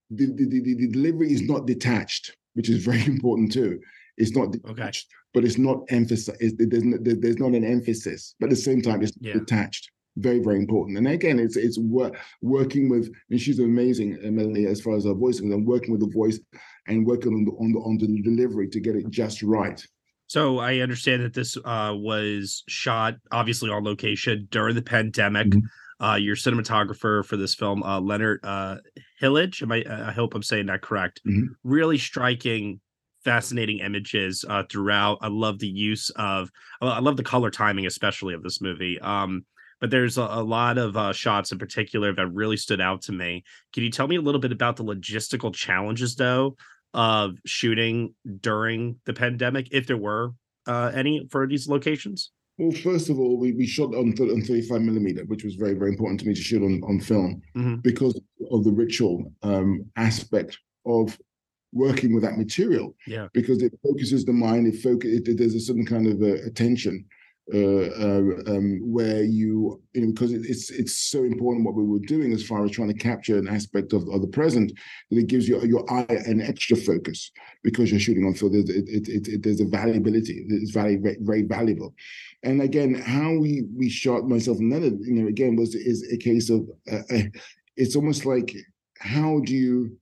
the, 0.10 0.26
the, 0.26 0.46
the, 0.46 0.76
the 0.76 0.88
delivery 0.88 1.32
is 1.32 1.42
not 1.44 1.68
detached, 1.68 2.36
which 2.54 2.70
is 2.70 2.86
very 2.90 3.06
important 3.06 3.52
too. 3.52 3.80
It's 4.18 4.36
not 4.36 4.52
detached, 4.52 5.08
okay. 5.08 5.30
but 5.34 5.46
it's 5.46 5.58
not 5.58 5.80
emphasized. 5.90 6.42
It, 6.42 6.70
there's, 6.72 6.84
no, 6.84 6.98
there's 7.00 7.38
not 7.38 7.52
an 7.52 7.64
emphasis, 7.64 8.36
but 8.40 8.48
at 8.48 8.52
the 8.52 8.56
same 8.56 8.82
time, 8.82 9.04
it's 9.04 9.14
yeah. 9.20 9.34
detached. 9.34 9.92
Very, 10.16 10.40
very 10.40 10.58
important. 10.58 10.98
And 10.98 11.08
again, 11.08 11.38
it's 11.38 11.56
it's 11.56 11.78
work, 11.78 12.18
working 12.42 12.90
with, 12.90 13.14
and 13.30 13.40
she's 13.40 13.60
amazing, 13.60 14.18
uh, 14.26 14.32
Melanie, 14.32 14.66
as 14.66 14.82
far 14.82 14.96
as 14.96 15.06
her 15.06 15.14
voice 15.14 15.40
and 15.40 15.68
working 15.68 15.92
with 15.92 16.02
the 16.02 16.12
voice 16.12 16.40
and 16.88 17.06
working 17.06 17.34
on 17.34 17.46
the 17.46 17.52
on 17.52 17.72
the 17.72 17.80
on 17.80 17.98
the 18.00 18.22
delivery 18.24 18.68
to 18.70 18.80
get 18.80 18.96
it 18.96 19.12
just 19.12 19.44
right. 19.44 19.86
So 20.28 20.60
I 20.60 20.80
understand 20.80 21.24
that 21.24 21.34
this 21.34 21.58
uh, 21.58 21.94
was 21.96 22.64
shot 22.68 23.16
obviously 23.32 23.70
on 23.70 23.84
location 23.84 24.48
during 24.52 24.76
the 24.76 24.82
pandemic. 24.82 25.48
Mm-hmm. 25.48 26.06
Uh, 26.06 26.16
your 26.16 26.36
cinematographer 26.36 27.26
for 27.26 27.38
this 27.38 27.56
film, 27.56 27.82
uh, 27.82 28.00
Leonard 28.00 28.40
uh, 28.44 28.76
Hillege, 29.20 29.64
am 29.64 29.72
I, 29.72 29.84
I 29.90 30.12
hope 30.12 30.36
I'm 30.36 30.44
saying 30.44 30.68
that 30.68 30.84
correct. 30.84 31.22
Mm-hmm. 31.26 31.54
Really 31.64 31.98
striking, 31.98 32.80
fascinating 33.24 33.80
images 33.80 34.46
uh, 34.48 34.64
throughout. 34.70 35.18
I 35.22 35.30
love 35.30 35.58
the 35.58 35.68
use 35.68 36.12
of, 36.12 36.52
I 36.82 37.00
love 37.00 37.18
the 37.18 37.24
color 37.24 37.50
timing, 37.50 37.88
especially 37.88 38.36
of 38.36 38.44
this 38.44 38.62
movie. 38.62 39.00
Um, 39.00 39.44
but 39.82 39.90
there's 39.90 40.18
a, 40.18 40.22
a 40.22 40.44
lot 40.44 40.78
of 40.78 40.98
uh, 40.98 41.14
shots 41.14 41.52
in 41.52 41.58
particular 41.58 42.14
that 42.14 42.28
really 42.28 42.58
stood 42.58 42.82
out 42.82 43.02
to 43.04 43.12
me. 43.12 43.44
Can 43.74 43.84
you 43.84 43.90
tell 43.90 44.08
me 44.08 44.18
a 44.18 44.22
little 44.22 44.42
bit 44.42 44.52
about 44.52 44.76
the 44.76 44.84
logistical 44.84 45.54
challenges, 45.54 46.16
though, 46.16 46.56
of 46.94 47.38
shooting 47.46 48.16
during 48.42 48.98
the 49.06 49.14
pandemic, 49.14 49.68
if 49.72 49.88
there 49.88 49.98
were 49.98 50.34
uh, 50.68 50.92
any 50.94 51.28
for 51.30 51.48
these 51.48 51.68
locations? 51.68 52.32
Well, 52.58 52.72
first 52.72 53.10
of 53.10 53.20
all, 53.20 53.38
we, 53.38 53.52
we 53.52 53.68
shot 53.68 53.94
on, 53.94 54.16
on 54.20 54.42
35 54.42 54.82
millimeter, 54.82 55.24
which 55.26 55.44
was 55.44 55.56
very, 55.56 55.74
very 55.74 55.92
important 55.92 56.20
to 56.22 56.26
me 56.26 56.34
to 56.34 56.42
shoot 56.42 56.64
on, 56.64 56.82
on 56.88 57.00
film 57.00 57.42
mm-hmm. 57.56 57.76
because 57.78 58.20
of 58.52 58.64
the 58.64 58.72
ritual 58.72 59.32
um, 59.44 59.86
aspect 59.96 60.58
of 60.86 61.18
working 61.72 62.16
with 62.16 62.24
that 62.24 62.38
material. 62.38 62.96
Yeah. 63.06 63.28
Because 63.34 63.62
it 63.62 63.78
focuses 63.84 64.26
the 64.26 64.34
mind, 64.34 64.66
it 64.66 64.82
focus, 64.82 65.12
it, 65.12 65.38
there's 65.38 65.54
a 65.54 65.60
certain 65.60 65.86
kind 65.86 66.08
of 66.08 66.22
uh, 66.22 66.44
attention 66.48 67.06
um, 67.54 68.80
where 68.84 69.24
you, 69.24 69.82
you 69.94 70.02
know, 70.02 70.12
because 70.12 70.34
it's 70.34 70.70
it's 70.70 70.98
so 71.10 71.24
important 71.24 71.66
what 71.66 71.76
we 71.76 71.84
were 71.84 72.00
doing 72.00 72.34
as 72.34 72.46
far 72.46 72.66
as 72.66 72.72
trying 72.72 72.90
to 72.90 72.94
capture 72.94 73.38
an 73.38 73.48
aspect 73.48 73.94
of, 73.94 74.08
of 74.10 74.22
the 74.22 74.28
present 74.28 74.72
that 75.10 75.18
it 75.18 75.28
gives 75.28 75.48
your 75.48 75.66
your 75.66 75.90
eye 75.92 76.06
an 76.10 76.42
extra 76.42 76.76
focus 76.76 77.32
because 77.64 77.90
you're 77.90 78.00
shooting 78.00 78.26
on 78.26 78.34
film. 78.34 78.52
There's, 78.52 78.70
it, 78.70 79.08
it, 79.08 79.28
it, 79.28 79.44
there's 79.44 79.62
a 79.62 79.66
valuability. 79.66 80.44
It's 80.50 80.72
very 80.72 80.98
very 81.22 81.44
valuable. 81.44 81.94
And 82.44 82.62
again, 82.62 82.96
how 82.96 83.32
we 83.32 83.64
we 83.76 83.90
shot 83.90 84.28
myself 84.28 84.58
and 84.60 84.72
Leonard, 84.72 85.00
you 85.02 85.22
know, 85.22 85.28
again 85.28 85.56
was 85.56 85.74
is 85.74 86.06
a 86.12 86.18
case 86.18 86.50
of 86.50 86.68
uh, 86.92 87.02
uh, 87.10 87.24
it's 87.78 87.96
almost 87.96 88.26
like 88.26 88.54
how 89.00 89.40
do 89.46 89.54
you 89.54 89.98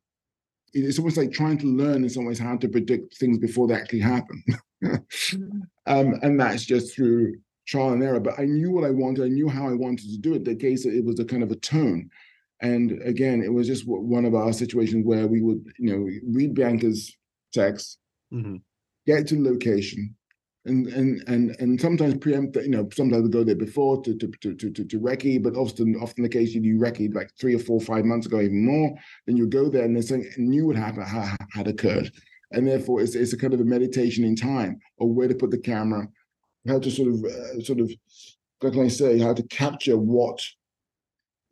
it's 0.76 1.00
almost 1.00 1.18
like 1.18 1.32
trying 1.32 1.58
to 1.60 1.68
learn 1.68 2.04
in 2.04 2.10
some 2.10 2.26
ways 2.26 2.40
how 2.40 2.58
to 2.58 2.68
predict 2.68 3.18
things 3.18 3.38
before 3.38 3.68
they 3.68 3.76
actually 3.76 4.02
happen. 4.02 4.44
um, 5.86 6.20
and 6.22 6.40
that's 6.40 6.66
just 6.66 6.94
through 6.94 7.36
trial 7.66 7.94
and 7.94 8.04
error. 8.04 8.20
But 8.20 8.38
I 8.38 8.44
knew 8.44 8.72
what 8.72 8.84
I 8.84 8.92
wanted. 8.92 9.24
I 9.24 9.30
knew 9.30 9.48
how 9.48 9.68
I 9.68 9.74
wanted 9.74 10.10
to 10.12 10.18
do 10.18 10.34
it. 10.34 10.44
The 10.44 10.56
case 10.56 10.86
it 10.86 11.04
was 11.04 11.20
a 11.20 11.26
kind 11.26 11.44
of 11.44 11.52
a 11.52 11.56
tone. 11.56 12.10
And 12.62 13.02
again, 13.04 13.42
it 13.42 13.52
was 13.52 13.68
just 13.68 13.86
one 13.88 14.26
of 14.26 14.36
our 14.36 14.54
situations 14.54 15.06
where 15.06 15.28
we 15.28 15.42
would, 15.42 15.66
you 15.78 15.92
know, 15.92 16.10
read 16.28 16.56
Bianca's 16.56 17.16
text, 17.54 17.98
mm-hmm. 18.34 18.58
get 19.06 19.28
to 19.28 19.36
the 19.36 19.50
location, 19.50 20.16
and 20.66 20.88
and 20.88 21.24
and 21.28 21.56
and 21.60 21.80
sometimes 21.80 22.18
preempt. 22.18 22.56
You 22.56 22.70
know, 22.70 22.90
sometimes 22.94 23.24
we 23.24 23.30
go 23.30 23.44
there 23.44 23.56
before 23.56 24.02
to 24.04 24.16
to 24.16 24.28
to 24.42 24.56
to, 24.56 24.72
to, 24.72 24.86
to 24.86 25.00
recce, 25.00 25.42
but 25.42 25.56
often 25.56 25.96
often 25.96 26.24
the 26.24 26.30
case 26.30 26.54
you 26.54 26.62
do 26.62 26.78
recce 26.78 27.14
like 27.14 27.32
three 27.40 27.56
or 27.56 27.60
four, 27.60 27.80
five 27.80 28.06
months 28.06 28.26
ago, 28.26 28.42
even 28.42 28.66
more. 28.66 28.96
Then 29.26 29.38
you 29.38 29.48
go 29.48 29.70
there 29.70 29.84
and 29.84 29.96
there's 29.96 30.10
something 30.10 30.32
new 30.38 30.66
would 30.68 30.76
happen 30.76 31.04
had 31.04 31.68
occurred 31.68 32.12
and 32.52 32.68
therefore 32.68 33.02
it's, 33.02 33.16
it's 33.16 33.34
a 33.34 33.38
kind 33.38 33.54
of 33.54 33.60
a 33.60 33.66
meditation 33.66 34.24
in 34.24 34.36
time 34.36 34.80
or 34.98 35.12
where 35.12 35.28
to 35.28 35.36
put 35.36 35.52
the 35.52 35.58
camera 35.58 36.08
how 36.68 36.80
to 36.80 36.90
sort 36.90 37.10
of 37.10 37.24
uh, 37.24 37.62
sort 37.62 37.80
of 37.80 37.92
how 38.62 38.70
can 38.70 38.86
i 38.86 38.88
say 38.88 39.20
how 39.20 39.34
to 39.34 39.44
capture 39.44 39.98
what 39.98 40.40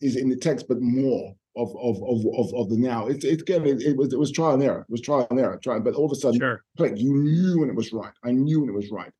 is 0.01 0.15
in 0.15 0.29
the 0.29 0.35
text 0.35 0.67
but 0.67 0.81
more 0.81 1.35
of 1.55 1.69
of 1.77 2.01
of 2.03 2.25
of, 2.35 2.53
of 2.53 2.69
the 2.69 2.77
now 2.77 3.07
it's 3.07 3.23
it's 3.23 3.41
again 3.41 3.65
it, 3.65 3.81
it, 3.81 3.97
was 3.97 4.11
it 4.13 4.19
was 4.19 4.31
trial 4.31 4.53
and 4.53 4.63
error 4.63 4.81
it 4.81 4.91
was 4.91 5.01
trial 5.01 5.27
and 5.29 5.39
error 5.39 5.59
trial 5.61 5.79
but 5.79 5.93
all 5.93 6.05
of 6.05 6.11
a 6.11 6.15
sudden 6.15 6.39
sure. 6.39 6.63
click 6.77 6.93
you 6.95 7.13
knew 7.15 7.59
when 7.59 7.69
it 7.69 7.75
was 7.75 7.93
right 7.93 8.13
i 8.23 8.31
knew 8.31 8.61
when 8.61 8.69
it 8.69 8.75
was 8.75 8.89
right 8.91 9.11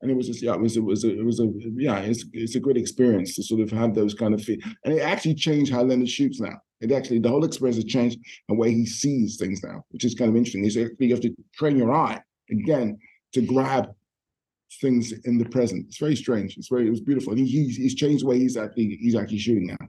and 0.00 0.10
it 0.10 0.14
was 0.14 0.26
just 0.26 0.42
yeah 0.42 0.54
it 0.54 0.60
was 0.60 0.76
it 0.76 0.84
was 0.84 1.04
a, 1.04 1.10
it 1.10 1.24
was 1.24 1.40
a 1.40 1.50
yeah 1.76 1.98
it's 1.98 2.24
it's 2.32 2.54
a 2.54 2.60
good 2.60 2.76
experience 2.76 3.34
to 3.34 3.42
sort 3.42 3.60
of 3.60 3.70
have 3.70 3.94
those 3.94 4.14
kind 4.14 4.34
of 4.34 4.42
feet 4.42 4.62
and 4.84 4.94
it 4.94 5.00
actually 5.00 5.34
changed 5.34 5.72
how 5.72 5.82
Leonard 5.82 6.08
shoots 6.08 6.40
now 6.40 6.58
it 6.82 6.90
actually, 6.90 7.20
the 7.20 7.28
whole 7.28 7.44
experience 7.44 7.76
has 7.76 7.84
changed 7.84 8.18
the 8.48 8.56
way 8.56 8.72
he 8.72 8.84
sees 8.84 9.36
things 9.36 9.62
now, 9.62 9.84
which 9.90 10.04
is 10.04 10.16
kind 10.16 10.28
of 10.28 10.36
interesting. 10.36 10.64
Is 10.64 10.74
you 10.74 10.90
have 11.10 11.20
to 11.20 11.32
train 11.54 11.78
your 11.78 11.94
eye 11.94 12.20
again 12.50 12.98
to 13.34 13.40
grab 13.40 13.94
things 14.80 15.12
in 15.24 15.38
the 15.38 15.44
present. 15.44 15.86
It's 15.86 15.98
very 15.98 16.16
strange. 16.16 16.56
It's 16.56 16.68
very, 16.68 16.88
it 16.88 16.90
was 16.90 17.00
beautiful. 17.00 17.32
And 17.32 17.46
He, 17.46 17.64
he's, 17.64 17.76
he's 17.76 17.94
changed 17.94 18.24
the 18.24 18.28
way 18.28 18.38
he's 18.38 18.56
actually, 18.56 18.98
he's 19.00 19.14
actually 19.14 19.38
shooting 19.38 19.68
now. 19.68 19.88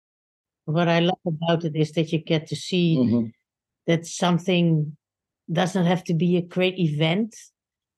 What 0.65 0.87
I 0.87 0.99
love 0.99 1.19
about 1.25 1.65
it 1.65 1.75
is 1.75 1.91
that 1.93 2.11
you 2.11 2.19
get 2.19 2.47
to 2.47 2.55
see 2.55 2.97
mm-hmm. 2.97 3.27
that 3.87 4.05
something 4.05 4.95
doesn't 5.51 5.85
have 5.85 6.03
to 6.05 6.13
be 6.13 6.37
a 6.37 6.41
great 6.41 6.77
event, 6.79 7.35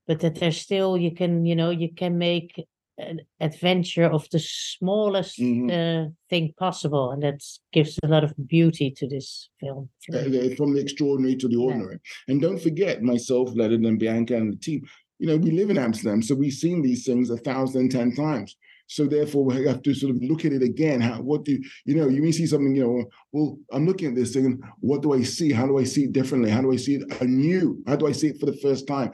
but 0.08 0.20
that 0.22 0.36
there's 0.36 0.60
still 0.60 0.98
you 0.98 1.13
can, 1.13 1.46
you 1.46 1.55
know, 1.55 1.70
you 1.70 1.93
can 1.93 2.17
make 2.17 2.65
an 2.98 3.22
adventure 3.39 4.05
of 4.05 4.29
the 4.32 4.39
smallest 4.39 5.39
mm-hmm. 5.39 5.70
uh, 5.70 6.10
thing 6.29 6.53
possible, 6.58 7.12
and 7.12 7.24
that 7.24 7.41
gives 7.72 8.00
a 8.03 8.08
lot 8.08 8.24
of 8.24 8.34
beauty 8.48 8.91
to 8.91 9.08
this 9.08 9.50
film. 9.60 9.89
Uh, 10.13 10.24
from 10.55 10.74
the 10.74 10.82
extraordinary 10.82 11.36
to 11.36 11.48
the 11.48 11.55
ordinary, 11.55 12.00
yeah. 12.27 12.32
and 12.32 12.41
don't 12.41 12.62
forget 12.62 13.01
myself, 13.01 13.51
Leonard 13.55 13.82
and 13.82 14.00
Bianca 14.00 14.36
and 14.36 14.53
the 14.53 14.58
team. 14.58 14.84
You 15.20 15.27
know, 15.27 15.38
we 15.38 15.51
live 15.51 15.70
in 15.70 15.77
Amsterdam, 15.77 16.22
so 16.22 16.36
we've 16.36 16.53
seen 16.53 16.82
these 16.82 17.05
things 17.05 17.29
a 17.29 17.38
thousand, 17.38 17.89
ten 17.89 18.13
times. 18.13 18.55
So 18.93 19.07
therefore, 19.07 19.43
we 19.43 19.65
have 19.65 19.81
to 19.81 19.93
sort 19.93 20.15
of 20.15 20.21
look 20.21 20.45
at 20.45 20.53
it 20.53 20.63
again. 20.63 21.01
How, 21.01 21.21
what 21.21 21.45
do 21.45 21.59
you 21.85 21.95
know? 21.95 22.07
You 22.07 22.21
may 22.21 22.31
see 22.31 22.45
something. 22.45 22.75
You 22.75 22.83
know, 22.83 23.05
well, 23.31 23.57
I'm 23.71 23.85
looking 23.85 24.07
at 24.09 24.15
this 24.15 24.33
thing. 24.33 24.62
What 24.79 25.01
do 25.01 25.13
I 25.13 25.23
see? 25.23 25.51
How 25.51 25.67
do 25.67 25.77
I 25.77 25.83
see 25.83 26.05
it 26.05 26.13
differently? 26.13 26.50
How 26.50 26.62
do 26.62 26.71
I 26.71 26.77
see 26.77 26.95
it 26.95 27.21
anew? 27.21 27.81
How 27.88 27.95
do 27.95 28.07
I 28.07 28.12
see 28.12 28.27
it 28.27 28.39
for 28.39 28.45
the 28.45 28.57
first 28.57 28.88
time? 28.88 29.12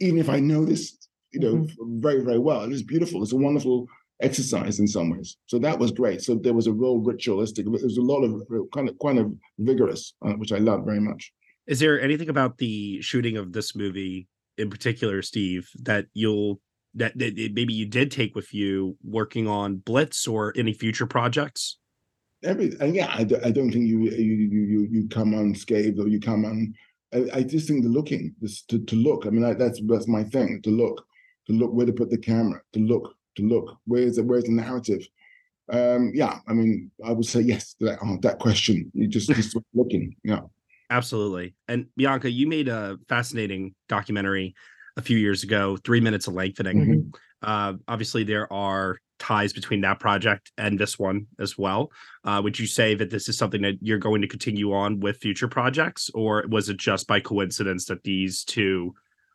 Even 0.00 0.18
if 0.18 0.28
I 0.28 0.40
know 0.40 0.64
this 0.64 1.02
you 1.32 1.40
know, 1.40 1.54
mm-hmm. 1.54 2.00
very, 2.00 2.22
very 2.22 2.38
well. 2.38 2.62
it 2.62 2.72
is 2.72 2.82
beautiful. 2.82 3.22
It's 3.22 3.32
a 3.32 3.36
wonderful 3.36 3.88
exercise 4.20 4.78
in 4.78 4.86
some 4.86 5.10
ways. 5.10 5.36
So 5.46 5.58
that 5.58 5.78
was 5.78 5.90
great. 5.90 6.22
So 6.22 6.36
there 6.36 6.54
was 6.54 6.66
a 6.66 6.72
real 6.72 6.98
ritualistic, 6.98 7.64
there 7.64 7.72
was 7.72 7.96
a 7.96 8.02
lot 8.02 8.22
of 8.22 8.42
kind 8.72 8.88
of 8.88 8.96
kind 9.02 9.18
of 9.18 9.32
vigorous, 9.58 10.14
uh, 10.24 10.32
which 10.32 10.52
I 10.52 10.58
loved 10.58 10.84
very 10.84 11.00
much. 11.00 11.32
Is 11.66 11.80
there 11.80 12.00
anything 12.00 12.28
about 12.28 12.58
the 12.58 13.00
shooting 13.00 13.36
of 13.36 13.52
this 13.52 13.74
movie 13.74 14.28
in 14.58 14.68
particular, 14.68 15.22
Steve, 15.22 15.68
that 15.82 16.06
you'll 16.12 16.60
that, 16.94 17.16
that 17.18 17.52
maybe 17.54 17.72
you 17.72 17.86
did 17.86 18.10
take 18.10 18.34
with 18.34 18.52
you 18.52 18.96
working 19.02 19.48
on 19.48 19.76
Blitz 19.76 20.26
or 20.26 20.52
any 20.56 20.72
future 20.72 21.06
projects? 21.06 21.78
Every 22.44 22.78
uh, 22.80 22.86
yeah, 22.86 23.06
I, 23.08 23.20
I 23.20 23.50
don't 23.50 23.70
think 23.70 23.86
you 23.86 24.10
you 24.10 24.34
you 24.34 24.88
you 24.90 25.08
come 25.08 25.32
unscathed 25.32 26.00
or 26.00 26.08
you 26.08 26.18
come 26.18 26.44
on. 26.44 26.74
I, 27.14 27.38
I 27.38 27.42
just 27.42 27.68
think 27.68 27.84
the 27.84 27.88
looking, 27.88 28.34
this 28.40 28.62
to, 28.62 28.80
to 28.80 28.96
look. 28.96 29.26
I 29.26 29.30
mean, 29.30 29.44
I, 29.44 29.54
that's 29.54 29.80
that's 29.86 30.08
my 30.08 30.24
thing 30.24 30.60
to 30.62 30.70
look 30.70 31.06
to 31.46 31.52
look 31.52 31.72
where 31.72 31.86
to 31.86 31.92
put 31.92 32.10
the 32.10 32.18
camera, 32.18 32.60
to 32.72 32.80
look, 32.80 33.14
to 33.36 33.42
look, 33.42 33.76
where's 33.86 34.16
the 34.16 34.22
where's 34.22 34.44
the 34.44 34.52
narrative? 34.52 35.06
Um, 35.72 36.12
yeah, 36.14 36.38
I 36.48 36.52
mean, 36.52 36.90
I 37.04 37.12
would 37.12 37.26
say 37.26 37.40
yes 37.40 37.74
to 37.74 37.86
that, 37.86 37.98
oh, 38.04 38.18
that 38.22 38.38
question. 38.38 38.90
You 38.94 39.08
just 39.08 39.28
just 39.34 39.56
looking, 39.74 40.14
yeah. 40.24 40.40
Absolutely. 40.90 41.54
And 41.68 41.86
Bianca, 41.96 42.30
you 42.30 42.46
made 42.46 42.68
a 42.68 42.98
fascinating 43.08 43.74
documentary 43.88 44.54
a 44.96 45.02
few 45.02 45.16
years 45.16 45.42
ago, 45.42 45.76
three 45.84 46.00
minutes 46.00 46.26
of 46.26 46.34
lengthening. 46.34 46.76
Mm-hmm. 46.76 47.08
Uh, 47.42 47.74
obviously, 47.88 48.24
there 48.24 48.52
are 48.52 48.98
ties 49.18 49.52
between 49.52 49.80
that 49.80 50.00
project 50.00 50.50
and 50.58 50.78
this 50.78 50.98
one 50.98 51.26
as 51.38 51.56
well. 51.56 51.90
Uh, 52.24 52.40
would 52.42 52.58
you 52.58 52.66
say 52.66 52.94
that 52.94 53.10
this 53.10 53.28
is 53.28 53.38
something 53.38 53.62
that 53.62 53.78
you're 53.80 53.98
going 53.98 54.20
to 54.20 54.28
continue 54.28 54.72
on 54.72 55.00
with 55.00 55.16
future 55.18 55.48
projects, 55.48 56.10
or 56.12 56.44
was 56.48 56.68
it 56.68 56.76
just 56.76 57.06
by 57.06 57.20
coincidence 57.20 57.86
that 57.86 58.02
these 58.02 58.44
two, 58.44 58.94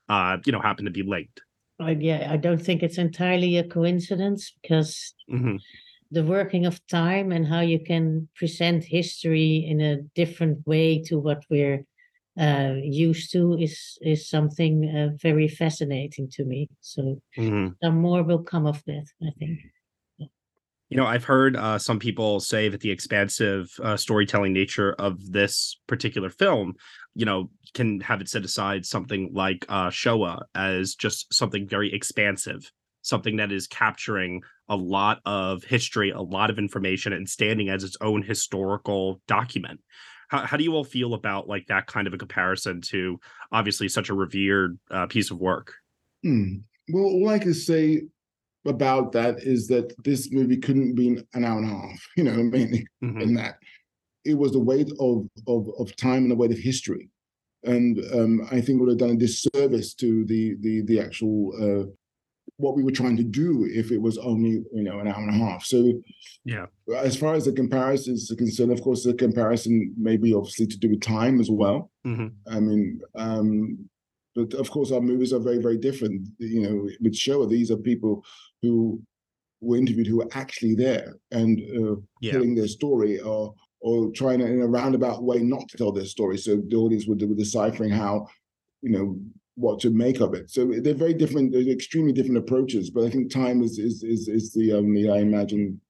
uh, 0.09 0.37
you 0.45 0.51
know, 0.51 0.59
happen 0.59 0.85
to 0.85 0.91
be 0.91 1.03
linked? 1.03 1.41
I, 1.79 1.91
yeah, 1.91 2.27
I 2.29 2.37
don't 2.37 2.61
think 2.61 2.83
it's 2.83 2.97
entirely 2.97 3.57
a 3.57 3.63
coincidence 3.63 4.53
because 4.61 5.13
mm-hmm. 5.31 5.55
the 6.11 6.23
working 6.23 6.65
of 6.65 6.85
time 6.87 7.31
and 7.31 7.47
how 7.47 7.61
you 7.61 7.79
can 7.79 8.27
present 8.35 8.83
history 8.83 9.65
in 9.69 9.79
a 9.79 10.01
different 10.15 10.65
way 10.67 11.01
to 11.03 11.17
what 11.17 11.43
we're 11.49 11.85
uh, 12.39 12.74
used 12.82 13.32
to 13.32 13.58
is 13.60 13.98
is 14.01 14.29
something 14.29 14.86
uh, 14.89 15.10
very 15.22 15.48
fascinating 15.48 16.29
to 16.32 16.46
me. 16.46 16.67
So 16.82 17.22
Mhm. 17.38 17.75
some 17.84 17.98
more 18.01 18.24
will 18.24 18.44
come 18.44 18.65
of 18.65 18.84
that, 18.86 19.06
I 19.22 19.32
think. 19.39 19.60
You 20.89 20.96
know, 20.96 21.06
I've 21.06 21.25
heard 21.25 21.58
uh, 21.58 21.77
some 21.77 22.00
people 22.00 22.39
say 22.39 22.70
that 22.70 22.79
the 22.79 22.91
expansive 22.91 23.70
uh, 23.84 23.98
storytelling 23.98 24.53
nature 24.53 24.94
of 24.94 25.32
this 25.34 25.82
particular 25.86 26.29
film, 26.29 26.75
you 27.13 27.25
know, 27.25 27.50
can 27.74 28.00
have 28.00 28.22
it 28.22 28.29
set 28.29 28.46
aside 28.46 28.86
something 28.86 29.32
like 29.34 29.65
uh, 29.67 29.89
Shoah 29.89 30.46
as 30.56 30.96
just 30.96 31.34
something 31.34 31.67
very 31.67 31.94
expansive, 31.94 32.72
something 33.01 33.36
that 33.36 33.51
is 33.51 33.67
capturing 33.67 34.44
a 34.70 34.77
lot 34.77 35.20
of 35.25 35.65
history, 35.65 36.12
a 36.12 36.22
lot 36.22 36.50
of 36.50 36.58
information, 36.58 37.12
and 37.12 37.27
standing 37.27 37.67
as 37.67 37.84
its 37.84 37.98
own 38.00 38.22
historical 38.22 39.22
document. 39.27 39.82
How, 40.27 40.46
how 40.46 40.57
do 40.57 40.63
you 40.63 40.74
all 40.74 40.84
feel 40.84 41.13
about 41.13 41.48
like 41.48 41.67
that 41.67 41.88
kind 41.88 42.07
of 42.07 42.13
a 42.13 42.17
comparison 42.17 42.81
to 42.81 43.19
obviously 43.51 43.88
such 43.88 44.10
a 44.10 44.13
revered 44.13 44.77
uh, 44.91 45.07
piece 45.07 45.31
of 45.31 45.39
work? 45.39 45.74
Hmm. 46.24 46.57
Well, 46.89 47.05
all 47.05 47.29
I 47.29 47.39
can 47.39 47.53
say 47.53 48.03
about 48.65 49.12
that 49.13 49.43
is 49.43 49.67
that 49.67 49.93
this 50.03 50.31
movie 50.31 50.57
couldn't 50.57 50.96
be 50.96 51.22
an 51.34 51.46
hour 51.46 51.60
and 51.60 51.67
a 51.67 51.74
half. 51.74 52.07
You 52.17 52.24
know 52.25 52.31
what 52.31 52.39
I 52.39 52.43
mean? 52.43 52.86
Mhm. 53.03 53.22
In 53.22 53.34
that 53.36 53.57
it 54.25 54.38
was 54.38 54.51
the 54.51 54.60
weight 54.60 54.91
of 55.00 55.27
of 55.48 55.69
of 55.79 55.96
time 55.96 56.24
and 56.24 56.31
the 56.31 56.36
weight 56.36 56.51
of 56.51 56.57
history, 56.57 57.10
and 57.63 58.00
um, 58.13 58.48
I 58.51 58.60
think 58.62 58.79
would 58.79 58.89
have 58.89 58.98
done 58.98 59.12
a 59.12 59.15
disservice 59.15 59.93
to 59.96 60.25
the 60.25 60.55
the 60.60 60.81
the 60.81 61.00
actual 61.00 61.53
uh, 61.62 61.86
what 62.57 62.75
we 62.75 62.83
were 62.83 62.91
trying 62.91 63.15
to 63.17 63.23
do 63.23 63.65
if 63.71 63.91
it 63.91 64.01
was 64.01 64.17
only 64.17 64.63
you 64.73 64.83
know 64.83 64.99
an 64.99 65.07
hour 65.07 65.21
and 65.21 65.29
a 65.29 65.45
half. 65.45 65.63
So 65.63 65.93
Yeah. 66.43 66.65
as 66.95 67.15
far 67.15 67.35
as 67.35 67.45
the 67.45 67.51
comparisons 67.53 68.31
are 68.31 68.35
concerned, 68.35 68.71
of 68.71 68.81
course, 68.81 69.03
the 69.03 69.13
comparison 69.13 69.93
may 69.97 70.17
be 70.17 70.33
obviously 70.33 70.67
to 70.67 70.77
do 70.77 70.89
with 70.89 71.01
time 71.01 71.39
as 71.39 71.49
well. 71.49 71.91
Mhm. 72.05 72.31
I 72.47 72.59
mean, 72.59 73.01
um, 73.15 73.89
but 74.35 74.53
of 74.55 74.69
course, 74.71 74.91
our 74.91 75.01
movies 75.01 75.33
are 75.33 75.39
very, 75.39 75.59
very 75.61 75.77
different. 75.77 76.27
You 76.39 76.61
know, 76.61 76.89
with 77.01 77.15
Shoah, 77.15 77.47
these 77.47 77.69
are 77.71 77.77
people 77.77 78.23
who 78.61 79.01
were 79.61 79.77
interviewed 79.77 80.07
who 80.07 80.17
were 80.17 80.29
actually 80.33 80.75
there 80.75 81.17
and 81.31 81.59
uh, 81.79 81.95
Yeah. 82.21 82.33
telling 82.33 82.55
their 82.55 82.67
story 82.67 83.19
or 83.19 83.53
or 83.79 84.09
trying 84.11 84.39
to, 84.39 84.45
in 84.45 84.59
a 84.61 84.67
roundabout 84.67 85.21
way 85.23 85.37
not 85.43 85.69
to 85.69 85.77
tell 85.77 85.91
their 85.91 86.05
story. 86.05 86.35
So 86.39 86.55
the 86.67 86.75
audience 86.75 87.05
would 87.07 87.21
were 87.21 87.35
deciphering 87.35 87.91
how, 87.91 88.25
you 88.81 88.89
know, 88.89 89.19
what 89.57 89.79
to 89.79 89.89
make 89.89 90.21
of 90.21 90.35
it. 90.35 90.49
So 90.51 90.71
they're 90.81 90.93
very 90.93 91.15
different, 91.15 91.51
they're 91.51 91.61
extremely 91.61 92.13
different 92.13 92.37
approaches. 92.37 92.91
But 92.91 93.05
I 93.05 93.09
think 93.09 93.31
time 93.31 93.61
is 93.63 93.79
is 93.79 94.03
is, 94.03 94.27
is 94.27 94.53
the 94.53 94.73
only, 94.73 95.09
I 95.09 95.17
imagine, 95.17 95.81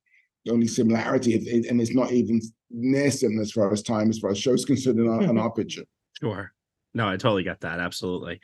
the 0.46 0.54
only 0.54 0.68
similarity, 0.68 1.34
If 1.36 1.46
it- 1.46 1.70
and 1.70 1.80
it's 1.82 1.94
not 1.94 2.12
even 2.12 2.42
near 2.72 3.12
similar 3.12 3.42
as 3.42 3.52
far 3.52 3.72
as 3.72 3.84
time, 3.84 4.10
as 4.10 4.20
far 4.20 4.32
as 4.32 4.38
Shoah's 4.38 4.66
concerned 4.66 5.00
in 5.00 5.08
our, 5.08 5.22
in 5.22 5.38
our 5.38 5.52
picture. 5.52 5.84
Sure. 6.20 6.52
No, 6.94 7.08
I 7.08 7.18
totally 7.18 7.44
get 7.44 7.60
that. 7.62 7.80
Absolutely. 7.80 8.40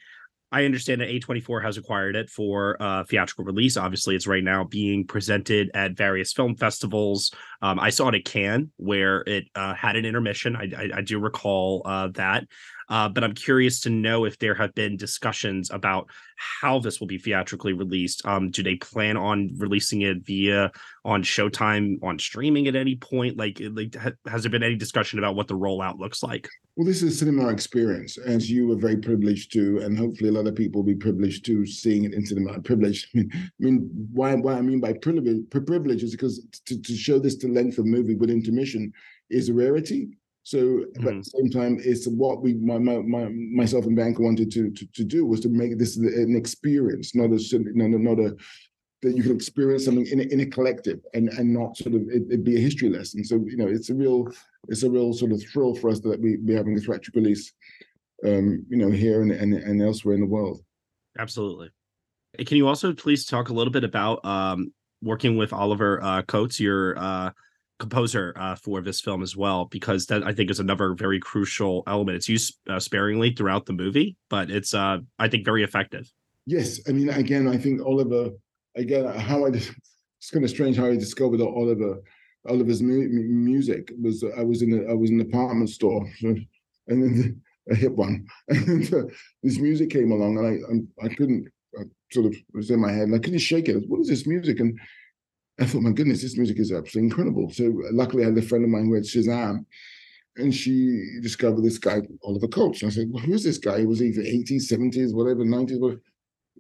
I 0.52 0.66
understand 0.66 1.02
that 1.02 1.10
A24 1.10 1.64
has 1.64 1.78
acquired 1.78 2.16
it 2.16 2.30
for 2.30 2.78
uh, 2.80 3.04
theatrical 3.06 3.44
release. 3.44 3.76
Obviously, 3.76 4.16
it's 4.16 4.28
right 4.28 4.44
now 4.44 4.66
being 4.66 5.08
presented 5.08 5.72
at 5.74 5.98
various 5.98 6.32
film 6.32 6.56
festivals. 6.56 7.32
Um, 7.64 7.80
I 7.80 7.90
saw 7.90 8.10
it 8.10 8.16
at 8.16 8.26
Cannes, 8.26 8.70
where 8.78 9.22
it 9.22 9.46
uh, 9.56 9.74
had 9.74 9.96
an 9.96 10.06
intermission. 10.06 10.56
I, 10.56 10.70
I, 10.78 10.90
I 10.98 11.02
do 11.02 11.18
recall 11.20 11.82
uh, 11.86 12.10
that. 12.10 12.46
Uh, 12.90 13.10
but 13.10 13.24
I'm 13.24 13.34
curious 13.34 13.82
to 13.82 13.90
know 13.90 14.26
if 14.26 14.38
there 14.40 14.56
have 14.56 14.74
been 14.76 14.98
discussions 14.98 15.72
about 15.72 16.10
how 16.36 16.80
this 16.80 17.00
will 17.00 17.08
be 17.08 17.18
theatrically 17.18 17.74
released. 17.74 18.26
Um, 18.26 18.50
do 18.50 18.64
they 18.64 18.76
plan 18.76 19.18
on 19.18 19.52
releasing 19.58 20.02
it 20.02 20.26
via 20.26 20.72
on 21.06 21.24
Showtime 21.24 22.04
on 22.04 22.20
streaming 22.20 22.68
at 22.68 22.76
any 22.76 22.96
point? 22.96 23.38
Like, 23.38 23.62
like 23.72 23.96
ha- 23.96 24.12
has 24.28 24.44
there 24.44 24.52
been 24.52 24.64
any 24.64 24.76
discussion 24.76 25.20
about 25.20 25.36
what 25.36 25.48
the 25.48 25.58
rollout 25.58 26.00
looks 26.00 26.24
like? 26.24 26.50
Well, 26.76 26.88
this 26.88 27.04
is 27.04 27.14
a 27.14 27.18
cinema 27.18 27.50
experience, 27.50 28.18
as 28.18 28.50
you 28.50 28.68
were 28.68 28.76
very 28.76 28.98
privileged 28.98 29.54
to, 29.54 29.80
and 29.80 29.96
hopefully 29.96 30.30
a 30.30 30.34
lot 30.34 30.48
of 30.48 30.56
people 30.56 30.82
will 30.82 30.88
be 30.88 30.96
privileged 30.96 31.46
to 31.46 31.68
seeing 31.68 32.06
it 32.06 32.14
in 32.14 32.26
cinema. 32.26 32.60
Privileged. 32.64 33.08
I 33.16 33.26
mean, 33.60 33.90
why? 34.12 34.34
What 34.34 34.56
I 34.56 34.62
mean 34.62 34.80
by 34.80 34.94
privilege, 34.94 35.48
privilege 35.52 36.02
is 36.02 36.12
because 36.12 36.46
to, 36.66 36.82
to 36.82 36.96
show 36.96 37.20
this 37.20 37.36
to 37.38 37.48
length 37.48 37.78
of 37.78 37.86
movie 37.86 38.16
with 38.16 38.32
intermission 38.32 38.92
is 39.30 39.50
a 39.50 39.54
rarity. 39.54 40.10
So, 40.44 40.86
but 40.96 41.14
at 41.14 41.24
the 41.24 41.24
same 41.24 41.50
time, 41.50 41.80
it's 41.84 42.06
what 42.06 42.42
we, 42.42 42.56
my, 42.56 42.78
my, 42.78 42.98
my 42.98 43.30
myself 43.30 43.86
and 43.86 43.96
Bianca 43.96 44.22
wanted 44.22 44.52
to, 44.52 44.72
to 44.72 44.86
to 44.86 45.04
do 45.04 45.26
was 45.26 45.40
to 45.42 45.50
make 45.50 45.78
this 45.78 45.96
an 45.96 46.36
experience, 46.36 47.16
not 47.16 47.32
a 47.32 47.40
cin- 47.40 47.72
no, 47.74 47.88
no, 47.88 47.98
not 47.98 48.20
a 48.20 48.36
that 49.04 49.16
you 49.16 49.24
can 49.24 49.36
experience 49.36 49.86
something 49.86 50.08
in 50.08 50.22
a, 50.22 50.24
in 50.24 50.40
a 50.42 50.46
collective 50.46 51.00
and 51.14 51.30
and 51.30 51.54
not 51.54 51.78
sort 51.78 51.96
of 51.96 52.02
it, 52.10 52.24
it 52.30 52.44
be 52.44 52.58
a 52.58 52.60
history 52.60 52.90
lesson. 52.90 53.24
So 53.24 53.36
you 53.48 53.56
know, 53.56 53.68
it's 53.68 53.90
a 53.90 53.94
real 53.94 54.28
it's 54.68 54.84
a 54.84 54.90
real 54.90 55.14
sort 55.14 55.32
of 55.32 55.42
thrill 55.44 55.76
for 55.76 55.90
us 55.90 56.00
that 56.02 56.20
we 56.20 56.38
be 56.38 56.54
having 56.54 56.76
this 56.76 56.86
theatrical 56.86 57.22
release, 57.22 57.54
um, 58.26 58.66
you 58.70 58.78
know, 58.78 58.90
here 58.90 59.22
and, 59.22 59.32
and 59.32 59.54
and 59.54 59.82
elsewhere 59.82 60.16
in 60.16 60.22
the 60.22 60.28
world. 60.28 60.62
Absolutely. 61.18 61.70
Can 62.40 62.58
you 62.58 62.68
also 62.68 62.94
please 62.94 63.26
talk 63.26 63.50
a 63.50 63.54
little 63.54 63.72
bit 63.72 63.84
about 63.84 64.26
um, 64.26 64.74
working 65.02 65.38
with 65.38 65.54
Oliver 65.54 66.02
uh, 66.04 66.22
Coates, 66.24 66.60
your 66.60 66.98
uh, 66.98 67.30
composer 67.80 68.34
uh, 68.38 68.56
for 68.56 68.82
this 68.82 69.02
film 69.02 69.22
as 69.22 69.36
well? 69.36 69.66
Because 69.66 70.06
that 70.08 70.24
I 70.24 70.34
think 70.34 70.50
is 70.50 70.60
another 70.60 70.94
very 70.94 71.20
crucial 71.20 71.84
element. 71.88 72.18
It's 72.18 72.30
used 72.30 72.58
uh, 72.70 72.80
sparingly 72.80 73.34
throughout 73.34 73.66
the 73.66 73.74
movie, 73.74 74.18
but 74.30 74.50
it's 74.50 74.74
uh, 74.74 75.00
I 75.20 75.28
think 75.28 75.46
very 75.46 75.64
effective. 75.64 76.12
Yes, 76.46 76.80
I 76.88 76.92
mean, 76.92 77.10
again, 77.10 77.48
I 77.48 77.58
think 77.58 77.82
Oliver, 77.86 78.32
again, 78.76 79.06
how 79.20 79.46
I 79.46 79.50
it's 79.50 80.32
kind 80.32 80.44
of 80.44 80.50
strange 80.50 80.78
how 80.78 80.86
I 80.86 80.96
discovered 80.96 81.42
Oliver, 81.42 82.02
Oliver's 82.48 82.82
mu- 82.82 83.10
mu- 83.10 83.24
music 83.24 83.92
was 84.02 84.24
I 84.38 84.44
was 84.44 84.62
in 84.62 84.74
a, 84.74 84.92
I 84.92 84.94
was 84.94 85.10
in 85.10 85.20
an 85.20 85.28
apartment 85.28 85.70
store, 85.70 86.10
and 86.22 86.48
then 86.88 87.42
a 87.70 87.76
hip 87.76 87.94
one, 87.94 88.26
and 88.50 89.12
this 89.42 89.60
music 89.60 89.90
came 89.90 90.12
along, 90.12 90.38
and 90.38 90.48
I 90.48 90.72
I'm, 90.72 90.88
I 91.02 91.14
couldn't 91.14 91.48
I 91.78 91.84
sort 92.12 92.28
of 92.28 92.36
was 92.54 92.72
in 92.72 92.80
my 92.80 92.92
head, 92.92 93.04
and 93.04 93.16
I 93.16 93.20
couldn't 93.20 93.40
shake 93.40 93.70
it. 93.70 93.84
What 93.88 94.02
is 94.02 94.08
this 94.08 94.28
music? 94.28 94.60
And 94.60 94.80
I 95.64 95.66
thought, 95.66 95.82
my 95.82 95.92
goodness, 95.92 96.22
this 96.22 96.38
music 96.38 96.60
is 96.60 96.74
absolutely 96.74 97.08
incredible. 97.08 97.50
So 97.50 97.74
luckily, 97.92 98.24
I 98.24 98.28
had 98.28 98.38
a 98.38 98.42
friend 98.42 98.66
of 98.66 98.70
mine 98.70 98.88
who 98.88 98.96
had 98.96 99.04
Shazam, 99.04 99.66
and 100.36 100.54
she 100.54 101.20
discovered 101.22 101.64
this 101.64 101.78
guy, 101.78 102.02
Oliver 102.26 102.50
Coates. 102.50 102.82
And 102.82 102.92
I 102.92 102.94
said, 102.94 103.08
well, 103.10 103.24
who's 103.24 103.46
this 103.46 103.60
guy? 103.60 103.80
He 103.80 103.86
was 103.86 104.02
either 104.02 104.22
80s, 104.22 104.70
70s, 104.70 105.14
whatever, 105.14 105.46
90s, 105.46 105.80
whatever. 105.80 106.02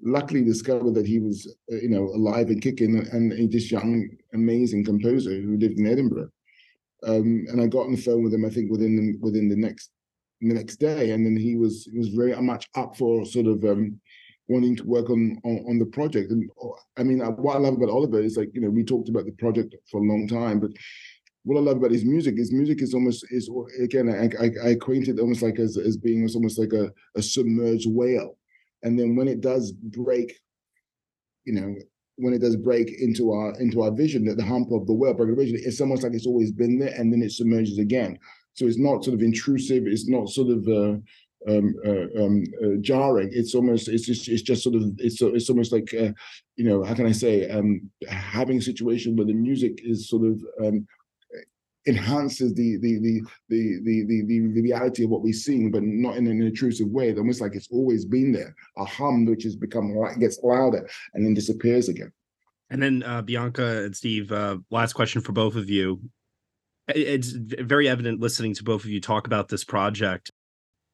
Luckily 0.06 0.42
discovered 0.42 0.94
that 0.94 1.06
he 1.06 1.20
was, 1.20 1.54
uh, 1.72 1.76
you 1.76 1.90
know, 1.90 2.04
alive 2.04 2.48
and 2.48 2.62
kicking, 2.62 3.06
and 3.12 3.34
a 3.34 3.46
this 3.48 3.72
young, 3.72 4.08
amazing 4.34 4.86
composer 4.86 5.32
who 5.32 5.58
lived 5.58 5.80
in 5.80 5.88
Edinburgh. 5.88 6.30
Um, 7.06 7.46
and 7.50 7.60
I 7.60 7.68
got 7.68 7.88
on 7.88 7.92
the 7.92 8.02
phone 8.02 8.24
with 8.24 8.34
him, 8.34 8.46
I 8.46 8.50
think 8.50 8.72
within 8.72 8.96
the, 8.96 9.18
within 9.20 9.50
the 9.50 9.58
next 9.58 9.92
the 10.40 10.54
next 10.54 10.78
day, 10.78 11.12
and 11.12 11.26
then 11.26 11.38
he 11.38 11.56
was 11.56 11.88
he 11.92 11.98
was 11.98 12.10
very 12.10 12.36
much 12.42 12.70
up 12.76 12.98
for 12.98 13.26
sort 13.26 13.48
of 13.48 13.64
um, 13.66 14.00
wanting 14.48 14.76
to 14.76 14.84
work 14.84 15.10
on, 15.10 15.40
on 15.44 15.66
on 15.70 15.80
the 15.80 15.86
project. 15.86 16.32
And 16.32 16.50
I 16.98 17.04
mean, 17.04 17.22
uh, 17.22 17.32
what 17.32 17.56
I 17.56 17.60
love 17.60 17.76
about 17.76 17.90
Oliver 17.90 18.22
is 18.22 18.38
like 18.38 18.50
you 18.54 18.62
know 18.62 18.70
we 18.70 18.84
talked 18.84 19.10
about 19.10 19.26
the 19.26 19.32
project 19.32 19.76
for 19.90 20.02
a 20.02 20.06
long 20.06 20.28
time, 20.28 20.60
but 20.60 20.72
what 21.44 21.58
I 21.58 21.62
love 21.62 21.78
about 21.78 21.92
his 21.92 22.06
music 22.06 22.36
is 22.38 22.52
music 22.52 22.82
is 22.82 22.94
almost 22.94 23.26
is 23.32 23.50
again 23.82 24.10
I, 24.10 24.44
I, 24.44 24.70
I 24.70 24.78
it 24.80 25.20
almost 25.20 25.42
like 25.42 25.60
as 25.60 25.78
as 25.78 25.98
being 25.98 26.28
almost 26.36 26.60
like 26.60 26.74
a, 26.74 26.92
a 27.16 27.22
submerged 27.22 27.90
whale, 27.90 28.38
and 28.84 29.00
then 29.00 29.16
when 29.16 29.28
it 29.28 29.42
does 29.42 29.72
break, 29.72 30.34
you 31.46 31.54
know. 31.54 31.76
When 32.18 32.36
it 32.36 32.42
does 32.42 32.56
break 32.56 33.02
into 33.02 33.32
our 33.32 33.60
into 33.60 33.82
our 33.82 33.92
vision, 33.92 34.24
that 34.26 34.38
the 34.38 34.46
hump 34.46 34.72
of 34.72 34.86
the 34.86 34.94
whale, 34.94 35.16
breaking 35.16 35.36
vision, 35.36 35.58
it's 35.60 35.82
almost 35.82 36.04
like 36.04 36.14
it's 36.14 36.28
always 36.28 36.52
been 36.52 36.78
there, 36.78 36.94
and 36.96 37.12
then 37.12 37.24
it 37.24 37.32
submerges 37.32 37.80
again. 37.80 38.20
So 38.54 38.68
it's 38.68 38.78
not 38.78 39.04
sort 39.04 39.16
of 39.16 39.24
intrusive. 39.24 39.88
It's 39.88 40.08
not 40.08 40.30
sort 40.30 40.52
of 40.52 40.68
uh, 40.68 41.00
um, 41.48 41.76
uh, 41.86 42.24
um, 42.24 42.44
uh, 42.64 42.78
jarring. 42.82 43.30
It's 43.32 43.56
almost 43.56 43.88
it's 43.88 44.06
just 44.06 44.28
it's 44.28 44.42
just 44.42 44.64
sort 44.64 44.76
of 44.76 44.84
it's 44.98 45.22
it's 45.22 45.50
almost 45.50 45.72
like 45.72 45.94
uh, 45.94 46.12
you 46.56 46.66
know 46.66 46.84
how 46.84 46.94
can 46.94 47.06
I 47.06 47.12
say 47.12 47.50
um, 47.50 47.90
having 48.08 48.58
a 48.58 48.62
situation 48.62 49.16
where 49.16 49.26
the 49.26 49.34
music 49.34 49.80
is 49.84 50.10
sort 50.10 50.26
of 50.26 50.42
um, 50.64 50.88
enhances 51.86 52.54
the 52.54 52.78
the 52.78 53.00
the 53.00 53.22
the 53.50 53.80
the 53.84 54.06
the, 54.06 54.52
the, 54.54 54.62
reality 54.62 55.04
of 55.04 55.10
what 55.10 55.22
we're 55.22 55.34
seeing, 55.34 55.72
but 55.72 55.84
not 55.84 56.18
in 56.18 56.28
an 56.28 56.42
intrusive 56.42 56.88
way. 56.88 57.10
It's 57.10 57.20
almost 57.20 57.42
like 57.42 57.56
it's 57.56 57.70
always 57.72 58.06
been 58.06 58.32
there. 58.32 58.56
A 58.78 58.86
hum 58.86 59.26
which 59.26 59.44
has 59.44 59.56
become 59.56 59.96
gets 60.20 60.40
louder 60.44 60.88
and 61.14 61.26
then 61.26 61.34
disappears 61.34 61.90
again. 61.90 62.12
And 62.70 62.82
then 62.82 63.04
uh, 63.04 63.22
Bianca 63.22 63.84
and 63.84 63.96
Steve, 63.96 64.32
uh, 64.32 64.58
last 64.72 64.94
question 64.94 65.22
for 65.22 65.32
both 65.32 65.56
of 65.56 65.70
you. 65.70 66.02
It's 66.88 67.32
very 67.32 67.88
evident 67.88 68.20
listening 68.20 68.54
to 68.56 68.64
both 68.64 68.84
of 68.84 68.90
you 68.90 69.00
talk 69.00 69.26
about 69.28 69.48
this 69.48 69.64
project, 69.64 70.32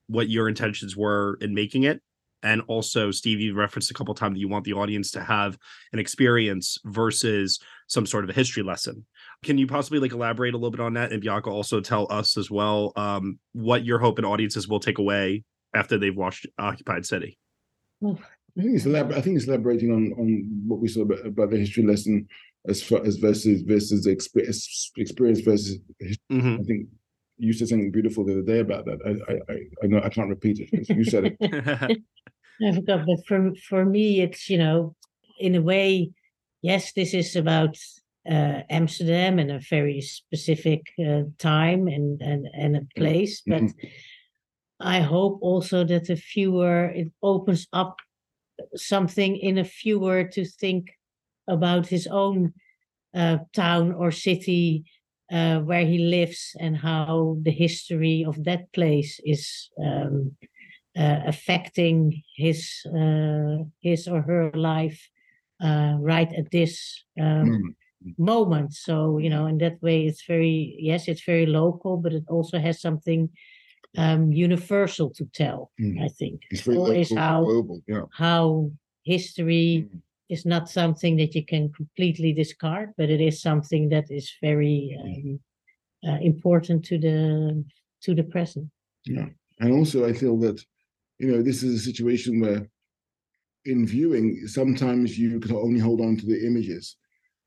what 0.09 0.27
your 0.27 0.49
intentions 0.49 0.97
were 0.97 1.37
in 1.39 1.53
making 1.53 1.83
it. 1.83 2.01
And 2.41 2.61
also, 2.67 3.11
Steve, 3.11 3.39
you 3.41 3.53
referenced 3.53 3.91
a 3.91 3.93
couple 3.93 4.13
times 4.15 4.35
that 4.35 4.39
you 4.39 4.47
want 4.47 4.63
the 4.63 4.73
audience 4.73 5.11
to 5.11 5.21
have 5.21 5.57
an 5.91 5.99
experience 5.99 6.77
versus 6.85 7.59
some 7.87 8.05
sort 8.05 8.23
of 8.23 8.29
a 8.29 8.33
history 8.33 8.63
lesson. 8.63 9.05
Can 9.43 9.57
you 9.57 9.67
possibly 9.67 9.99
like 9.99 10.13
elaborate 10.13 10.53
a 10.53 10.57
little 10.57 10.71
bit 10.71 10.79
on 10.79 10.93
that? 10.93 11.11
And 11.11 11.21
Bianca 11.21 11.49
also 11.49 11.81
tell 11.81 12.07
us 12.09 12.37
as 12.37 12.49
well 12.49 12.93
um, 12.95 13.39
what 13.51 13.83
your 13.83 13.99
hope 13.99 14.17
and 14.17 14.25
audiences 14.25 14.67
will 14.67 14.79
take 14.79 14.99
away 14.99 15.43
after 15.73 15.97
they've 15.97 16.15
watched 16.15 16.47
Occupied 16.57 17.05
City. 17.05 17.37
I 18.57 18.61
think 18.61 18.75
it's 18.75 18.85
elab- 18.85 19.13
I 19.13 19.21
think 19.21 19.35
it's 19.35 19.47
elaborating 19.47 19.91
on 19.91 20.13
on 20.13 20.63
what 20.65 20.79
we 20.79 20.87
saw 20.87 21.01
about, 21.01 21.25
about 21.25 21.49
the 21.51 21.57
history 21.57 21.83
lesson 21.83 22.27
as 22.67 22.81
far 22.81 23.05
as 23.05 23.17
versus 23.17 23.61
versus 23.61 24.03
the 24.03 24.11
experience 24.11 25.41
versus 25.41 25.77
history. 25.99 26.17
Mhm. 26.31 26.59
I 26.59 26.63
think 26.63 26.87
you 27.39 27.53
said 27.53 27.69
something 27.69 27.91
beautiful 27.91 28.25
the 28.25 28.33
other 28.33 28.41
day 28.43 28.59
about 28.59 28.85
that. 28.85 28.99
I 29.05 29.31
I 29.31 29.53
I, 29.53 29.57
I 29.83 29.87
know 29.87 30.01
I 30.03 30.09
can't 30.09 30.29
repeat 30.29 30.59
it. 30.59 30.89
You 30.89 31.03
said 31.03 31.23
it. 31.25 31.37
I 32.61 32.75
forgot, 32.75 33.05
but 33.07 33.25
for 33.27 33.53
for 33.67 33.85
me, 33.85 34.21
it's 34.21 34.49
you 34.49 34.57
know, 34.57 34.95
in 35.39 35.55
a 35.55 35.61
way, 35.61 36.11
yes, 36.61 36.93
this 36.93 37.13
is 37.13 37.35
about 37.35 37.77
uh, 38.29 38.61
Amsterdam 38.69 39.39
and 39.39 39.51
a 39.51 39.59
very 39.69 40.01
specific 40.01 40.81
uh, 40.99 41.23
time 41.37 41.87
and 41.87 42.21
and 42.21 42.47
and 42.53 42.77
a 42.77 42.87
place, 42.95 43.41
but. 43.45 43.63
Mhm. 43.63 43.73
I 44.81 45.01
hope 45.01 45.39
also 45.41 45.83
that 45.83 46.07
the 46.07 46.15
viewer 46.15 46.85
it 46.85 47.11
opens 47.21 47.67
up 47.73 47.97
something 48.75 49.35
in 49.35 49.57
a 49.57 49.63
viewer 49.63 50.23
to 50.23 50.45
think 50.45 50.91
about 51.49 51.87
his 51.87 52.07
own 52.07 52.53
uh, 53.13 53.39
town 53.53 53.91
or 53.91 54.11
city 54.11 54.85
uh, 55.31 55.59
where 55.59 55.85
he 55.85 55.99
lives 55.99 56.55
and 56.59 56.77
how 56.77 57.37
the 57.41 57.51
history 57.51 58.25
of 58.27 58.43
that 58.43 58.71
place 58.73 59.19
is 59.23 59.69
um, 59.83 60.35
uh, 60.97 61.19
affecting 61.25 62.23
his 62.35 62.85
uh, 62.87 63.57
his 63.81 64.07
or 64.07 64.21
her 64.21 64.51
life 64.55 65.09
uh, 65.63 65.95
right 65.99 66.31
at 66.33 66.51
this 66.51 67.03
um, 67.19 67.75
Mm. 68.01 68.15
moment. 68.17 68.73
So 68.73 69.17
you 69.19 69.29
know, 69.29 69.45
in 69.47 69.57
that 69.57 69.81
way, 69.81 70.07
it's 70.07 70.25
very 70.25 70.75
yes, 70.79 71.07
it's 71.07 71.23
very 71.25 71.45
local, 71.45 71.97
but 71.97 72.13
it 72.13 72.23
also 72.29 72.57
has 72.59 72.81
something 72.81 73.29
um, 73.97 74.31
universal 74.31 75.09
to 75.11 75.25
tell. 75.33 75.71
Mm. 75.79 76.01
I 76.05 76.07
think 76.07 76.41
It's 76.51 76.61
very 76.61 76.77
always 76.77 77.11
local, 77.11 77.23
how 77.23 77.43
global. 77.43 77.81
Yeah. 77.87 78.05
how 78.11 78.71
history 79.03 79.85
Mm. 79.89 80.01
Is 80.29 80.45
not 80.45 80.69
something 80.69 81.17
that 81.17 81.35
you 81.35 81.45
can 81.45 81.71
completely 81.73 82.33
discard, 82.33 82.93
but 82.97 83.09
it 83.09 83.21
is 83.21 83.41
something 83.41 83.89
that 83.89 84.11
is 84.11 84.31
very 84.41 84.97
um, 85.01 85.39
uh, 86.07 86.19
important 86.21 86.85
to 86.85 86.97
the 86.97 87.63
to 88.03 88.15
the 88.15 88.23
present. 88.23 88.69
Yeah, 89.05 89.27
and 89.59 89.73
also, 89.73 90.07
I 90.07 90.13
feel 90.13 90.37
that, 90.39 90.63
you 91.19 91.31
know, 91.31 91.41
this 91.41 91.63
is 91.63 91.75
a 91.75 91.83
situation 91.83 92.39
where 92.39 92.69
in 93.65 93.85
viewing, 93.85 94.47
sometimes 94.47 95.17
you 95.17 95.39
can 95.39 95.55
only 95.55 95.79
hold 95.79 96.01
on 96.01 96.15
to 96.17 96.25
the 96.25 96.45
images. 96.45 96.95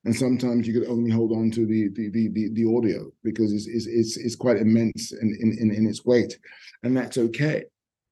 And 0.05 0.14
sometimes 0.14 0.66
you 0.66 0.75
could 0.75 0.88
only 0.88 1.12
hold 1.12 1.31
on 1.31 1.53
to 1.53 1.64
the 1.64 1.88
the 1.95 2.11
the 2.11 2.29
the, 2.31 2.49
the 2.55 2.77
audio 2.77 3.09
because 3.23 3.53
it's, 3.53 3.68
it's 3.68 3.87
it's 3.87 4.16
it's 4.16 4.35
quite 4.35 4.57
immense 4.57 5.12
in, 5.12 5.29
in 5.40 5.57
in 5.61 5.71
in 5.73 5.87
its 5.87 6.05
weight, 6.05 6.37
and 6.83 6.97
that's 6.97 7.18
okay. 7.18 7.62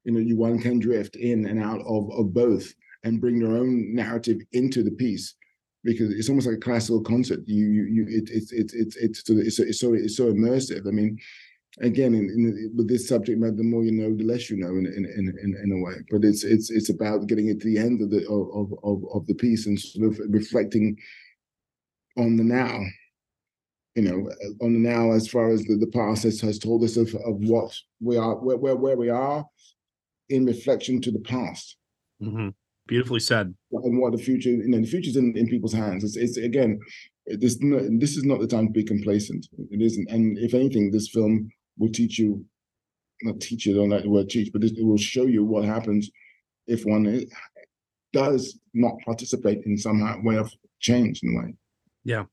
You 0.05 0.13
know, 0.13 0.21
you 0.21 0.37
one 0.37 0.61
can 0.61 0.79
drift 0.79 1.17
in 1.17 1.47
and 1.47 1.61
out 1.61 1.81
of 1.81 2.09
of 2.13 2.33
both 2.33 2.73
and 3.05 3.21
bring 3.21 3.39
their 3.39 3.57
own 3.57 3.95
narrative 3.95 4.39
into 4.53 4.83
the 4.83 4.91
piece 4.91 5.35
because 5.85 6.13
it's 6.13 6.29
almost 6.29 6.47
like 6.47 6.57
a 6.57 6.61
classical 6.61 7.01
concert. 7.01 7.41
You 7.47 7.67
you 7.67 7.85
you 7.85 8.07
it, 8.09 8.31
it's 8.31 8.53
it's 8.53 8.75
it's 8.75 8.97
it's 8.97 9.25
so 9.25 9.35
it's 9.37 9.57
so 9.57 9.63
it's 9.63 9.81
so 9.81 9.95
it's 9.95 10.17
so 10.17 10.33
immersive. 10.33 10.87
I 10.87 10.91
mean, 10.91 11.19
again, 11.81 12.15
in, 12.15 12.25
in 12.29 12.73
with 12.77 12.89
this 12.89 13.09
subject 13.09 13.39
matter, 13.39 13.57
the 13.57 13.63
more 13.63 13.83
you 13.83 13.93
know, 13.93 14.15
the 14.15 14.25
less 14.25 14.51
you 14.51 14.59
know, 14.59 14.69
in 14.69 14.87
in 14.87 15.05
in 15.07 15.57
in, 15.63 15.73
a 15.73 15.83
way. 15.83 15.95
But 16.11 16.25
it's 16.25 16.45
it's 16.45 16.71
it's 16.71 16.91
about 16.91 17.27
getting 17.27 17.49
it 17.49 17.61
to 17.61 17.67
the 17.67 17.79
end 17.79 18.03
of 18.03 18.11
the 18.11 18.27
of 18.29 18.73
of 18.85 19.03
of 19.15 19.27
the 19.27 19.35
piece 19.35 19.67
and 19.67 19.81
sort 19.81 20.13
of 20.13 20.21
reflecting 20.29 20.99
on 22.19 22.37
the 22.37 22.45
now. 22.45 22.79
You 23.97 24.03
know, 24.03 24.31
on 24.61 24.75
the 24.75 24.79
now 24.79 25.11
as 25.13 25.27
far 25.27 25.51
as 25.51 25.65
the, 25.65 25.75
the 25.75 25.89
past 25.89 26.23
has, 26.23 26.41
has 26.43 26.61
told 26.61 26.85
us 26.85 26.97
of, 26.97 27.13
of 27.27 27.37
what 27.39 27.77
we 28.01 28.17
are, 28.17 28.37
where, 28.37 28.57
where 28.57 28.77
where 28.77 28.97
we 28.97 29.09
are, 29.09 29.45
in 30.29 30.45
reflection 30.45 31.01
to 31.01 31.11
the 31.11 31.19
past 31.21 31.77
Mhm. 32.23 32.55
Beautifully 32.90 33.20
said. 33.20 33.55
and 33.70 34.00
what 34.00 34.12
the 34.12 34.18
future, 34.18 34.50
you 34.50 34.68
know, 34.68 34.81
the 34.81 34.87
future's 34.87 35.16
in, 35.16 35.37
in 35.37 35.46
people's 35.46 35.72
hands. 35.72 36.05
It's, 36.05 36.16
it's 36.16 36.37
again, 36.37 36.79
this 37.26 37.57
this 37.98 38.16
is 38.16 38.24
not 38.24 38.40
the 38.40 38.46
time 38.46 38.66
to 38.66 38.72
be 38.72 38.83
complacent. 38.83 39.46
It 39.70 39.81
isn't. 39.81 40.11
And 40.11 40.37
if 40.38 40.55
anything, 40.55 40.90
this 40.90 41.09
film 41.09 41.48
will 41.79 41.90
teach 41.90 42.18
you, 42.18 42.44
not 43.22 43.40
teach 43.40 43.64
you, 43.64 43.74
don't 43.74 43.90
like 43.90 44.03
the 44.03 44.11
word 44.11 44.29
teach, 44.29 44.53
but 44.53 44.64
it 44.64 44.74
will 44.79 44.98
show 44.98 45.26
you 45.26 45.44
what 45.44 45.64
happens 45.64 46.11
if 46.66 46.83
one 46.83 47.24
does 48.12 48.59
not 48.74 48.94
participate 49.05 49.64
in 49.64 49.76
some 49.76 50.24
way 50.24 50.37
of 50.37 50.53
change 50.81 51.20
in 51.22 51.35
a 51.35 51.38
way. 51.38 51.55
Yeah. 52.05 52.24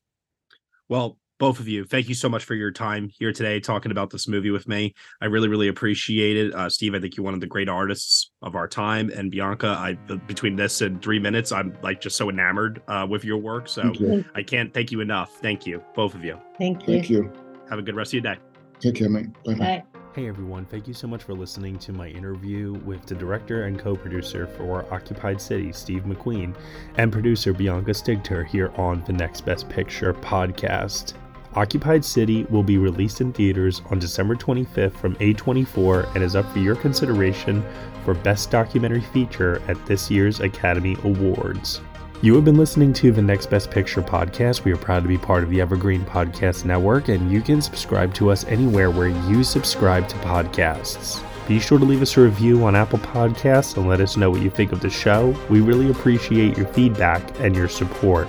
Well, 0.88 1.18
both 1.38 1.60
of 1.60 1.68
you, 1.68 1.84
thank 1.84 2.08
you 2.08 2.14
so 2.14 2.28
much 2.28 2.44
for 2.44 2.54
your 2.54 2.70
time 2.70 3.10
here 3.16 3.32
today 3.32 3.60
talking 3.60 3.92
about 3.92 4.10
this 4.10 4.28
movie 4.28 4.50
with 4.50 4.66
me. 4.68 4.94
I 5.20 5.26
really, 5.26 5.48
really 5.48 5.68
appreciate 5.68 6.36
it. 6.36 6.54
Uh, 6.54 6.68
Steve, 6.68 6.94
I 6.94 7.00
think 7.00 7.16
you're 7.16 7.24
one 7.24 7.34
of 7.34 7.40
the 7.40 7.46
great 7.46 7.68
artists 7.68 8.32
of 8.42 8.56
our 8.56 8.68
time. 8.68 9.10
And 9.10 9.30
Bianca, 9.30 9.68
I 9.68 9.94
between 10.26 10.56
this 10.56 10.80
and 10.80 11.00
three 11.00 11.18
minutes, 11.18 11.52
I'm 11.52 11.76
like 11.82 12.00
just 12.00 12.16
so 12.16 12.28
enamored 12.28 12.82
uh, 12.88 13.06
with 13.08 13.24
your 13.24 13.38
work. 13.38 13.68
So 13.68 13.92
you. 13.92 14.24
I 14.34 14.42
can't 14.42 14.74
thank 14.74 14.90
you 14.90 15.00
enough. 15.00 15.32
Thank 15.40 15.66
you, 15.66 15.82
both 15.94 16.14
of 16.14 16.24
you. 16.24 16.38
Thank 16.58 16.86
you. 16.86 16.94
Thank 16.94 17.10
you. 17.10 17.32
Have 17.70 17.78
a 17.78 17.82
good 17.82 17.94
rest 17.94 18.10
of 18.10 18.24
your 18.24 18.34
day. 18.34 18.40
Take 18.80 18.96
care, 18.96 19.08
mate. 19.08 19.32
Bye 19.44 19.54
bye. 19.54 19.58
Bye. 19.58 19.84
Hey 20.14 20.26
everyone, 20.26 20.64
thank 20.64 20.88
you 20.88 20.94
so 20.94 21.06
much 21.06 21.22
for 21.22 21.32
listening 21.32 21.78
to 21.78 21.92
my 21.92 22.08
interview 22.08 22.72
with 22.84 23.06
the 23.06 23.14
director 23.14 23.64
and 23.64 23.78
co 23.78 23.94
producer 23.94 24.48
for 24.48 24.92
Occupied 24.92 25.40
City, 25.40 25.70
Steve 25.70 26.02
McQueen, 26.02 26.56
and 26.96 27.12
producer 27.12 27.52
Bianca 27.52 27.92
Stigter 27.92 28.44
here 28.44 28.72
on 28.76 29.04
the 29.06 29.12
Next 29.12 29.42
Best 29.42 29.68
Picture 29.68 30.12
podcast. 30.14 31.14
Occupied 31.54 32.04
City 32.04 32.44
will 32.44 32.62
be 32.62 32.78
released 32.78 33.20
in 33.20 33.32
theaters 33.32 33.82
on 33.90 33.98
December 33.98 34.34
25th 34.34 34.92
from 34.92 35.16
A24 35.16 36.14
and 36.14 36.22
is 36.22 36.36
up 36.36 36.50
for 36.52 36.58
your 36.58 36.76
consideration 36.76 37.64
for 38.04 38.14
Best 38.14 38.50
Documentary 38.50 39.00
Feature 39.00 39.62
at 39.66 39.84
this 39.86 40.10
year's 40.10 40.40
Academy 40.40 40.96
Awards. 41.04 41.80
You 42.20 42.34
have 42.34 42.44
been 42.44 42.56
listening 42.56 42.92
to 42.94 43.12
the 43.12 43.22
Next 43.22 43.46
Best 43.46 43.70
Picture 43.70 44.02
podcast. 44.02 44.64
We 44.64 44.72
are 44.72 44.76
proud 44.76 45.04
to 45.04 45.08
be 45.08 45.16
part 45.16 45.44
of 45.44 45.50
the 45.50 45.60
Evergreen 45.60 46.04
Podcast 46.04 46.64
Network, 46.64 47.08
and 47.08 47.30
you 47.30 47.40
can 47.40 47.62
subscribe 47.62 48.12
to 48.14 48.30
us 48.30 48.44
anywhere 48.44 48.90
where 48.90 49.08
you 49.08 49.44
subscribe 49.44 50.08
to 50.08 50.16
podcasts. 50.16 51.22
Be 51.46 51.60
sure 51.60 51.78
to 51.78 51.84
leave 51.84 52.02
us 52.02 52.16
a 52.16 52.20
review 52.20 52.64
on 52.64 52.76
Apple 52.76 52.98
Podcasts 52.98 53.76
and 53.76 53.88
let 53.88 54.00
us 54.00 54.16
know 54.16 54.30
what 54.30 54.42
you 54.42 54.50
think 54.50 54.72
of 54.72 54.80
the 54.80 54.90
show. 54.90 55.34
We 55.48 55.60
really 55.60 55.90
appreciate 55.90 56.58
your 56.58 56.66
feedback 56.66 57.22
and 57.40 57.56
your 57.56 57.68
support, 57.68 58.28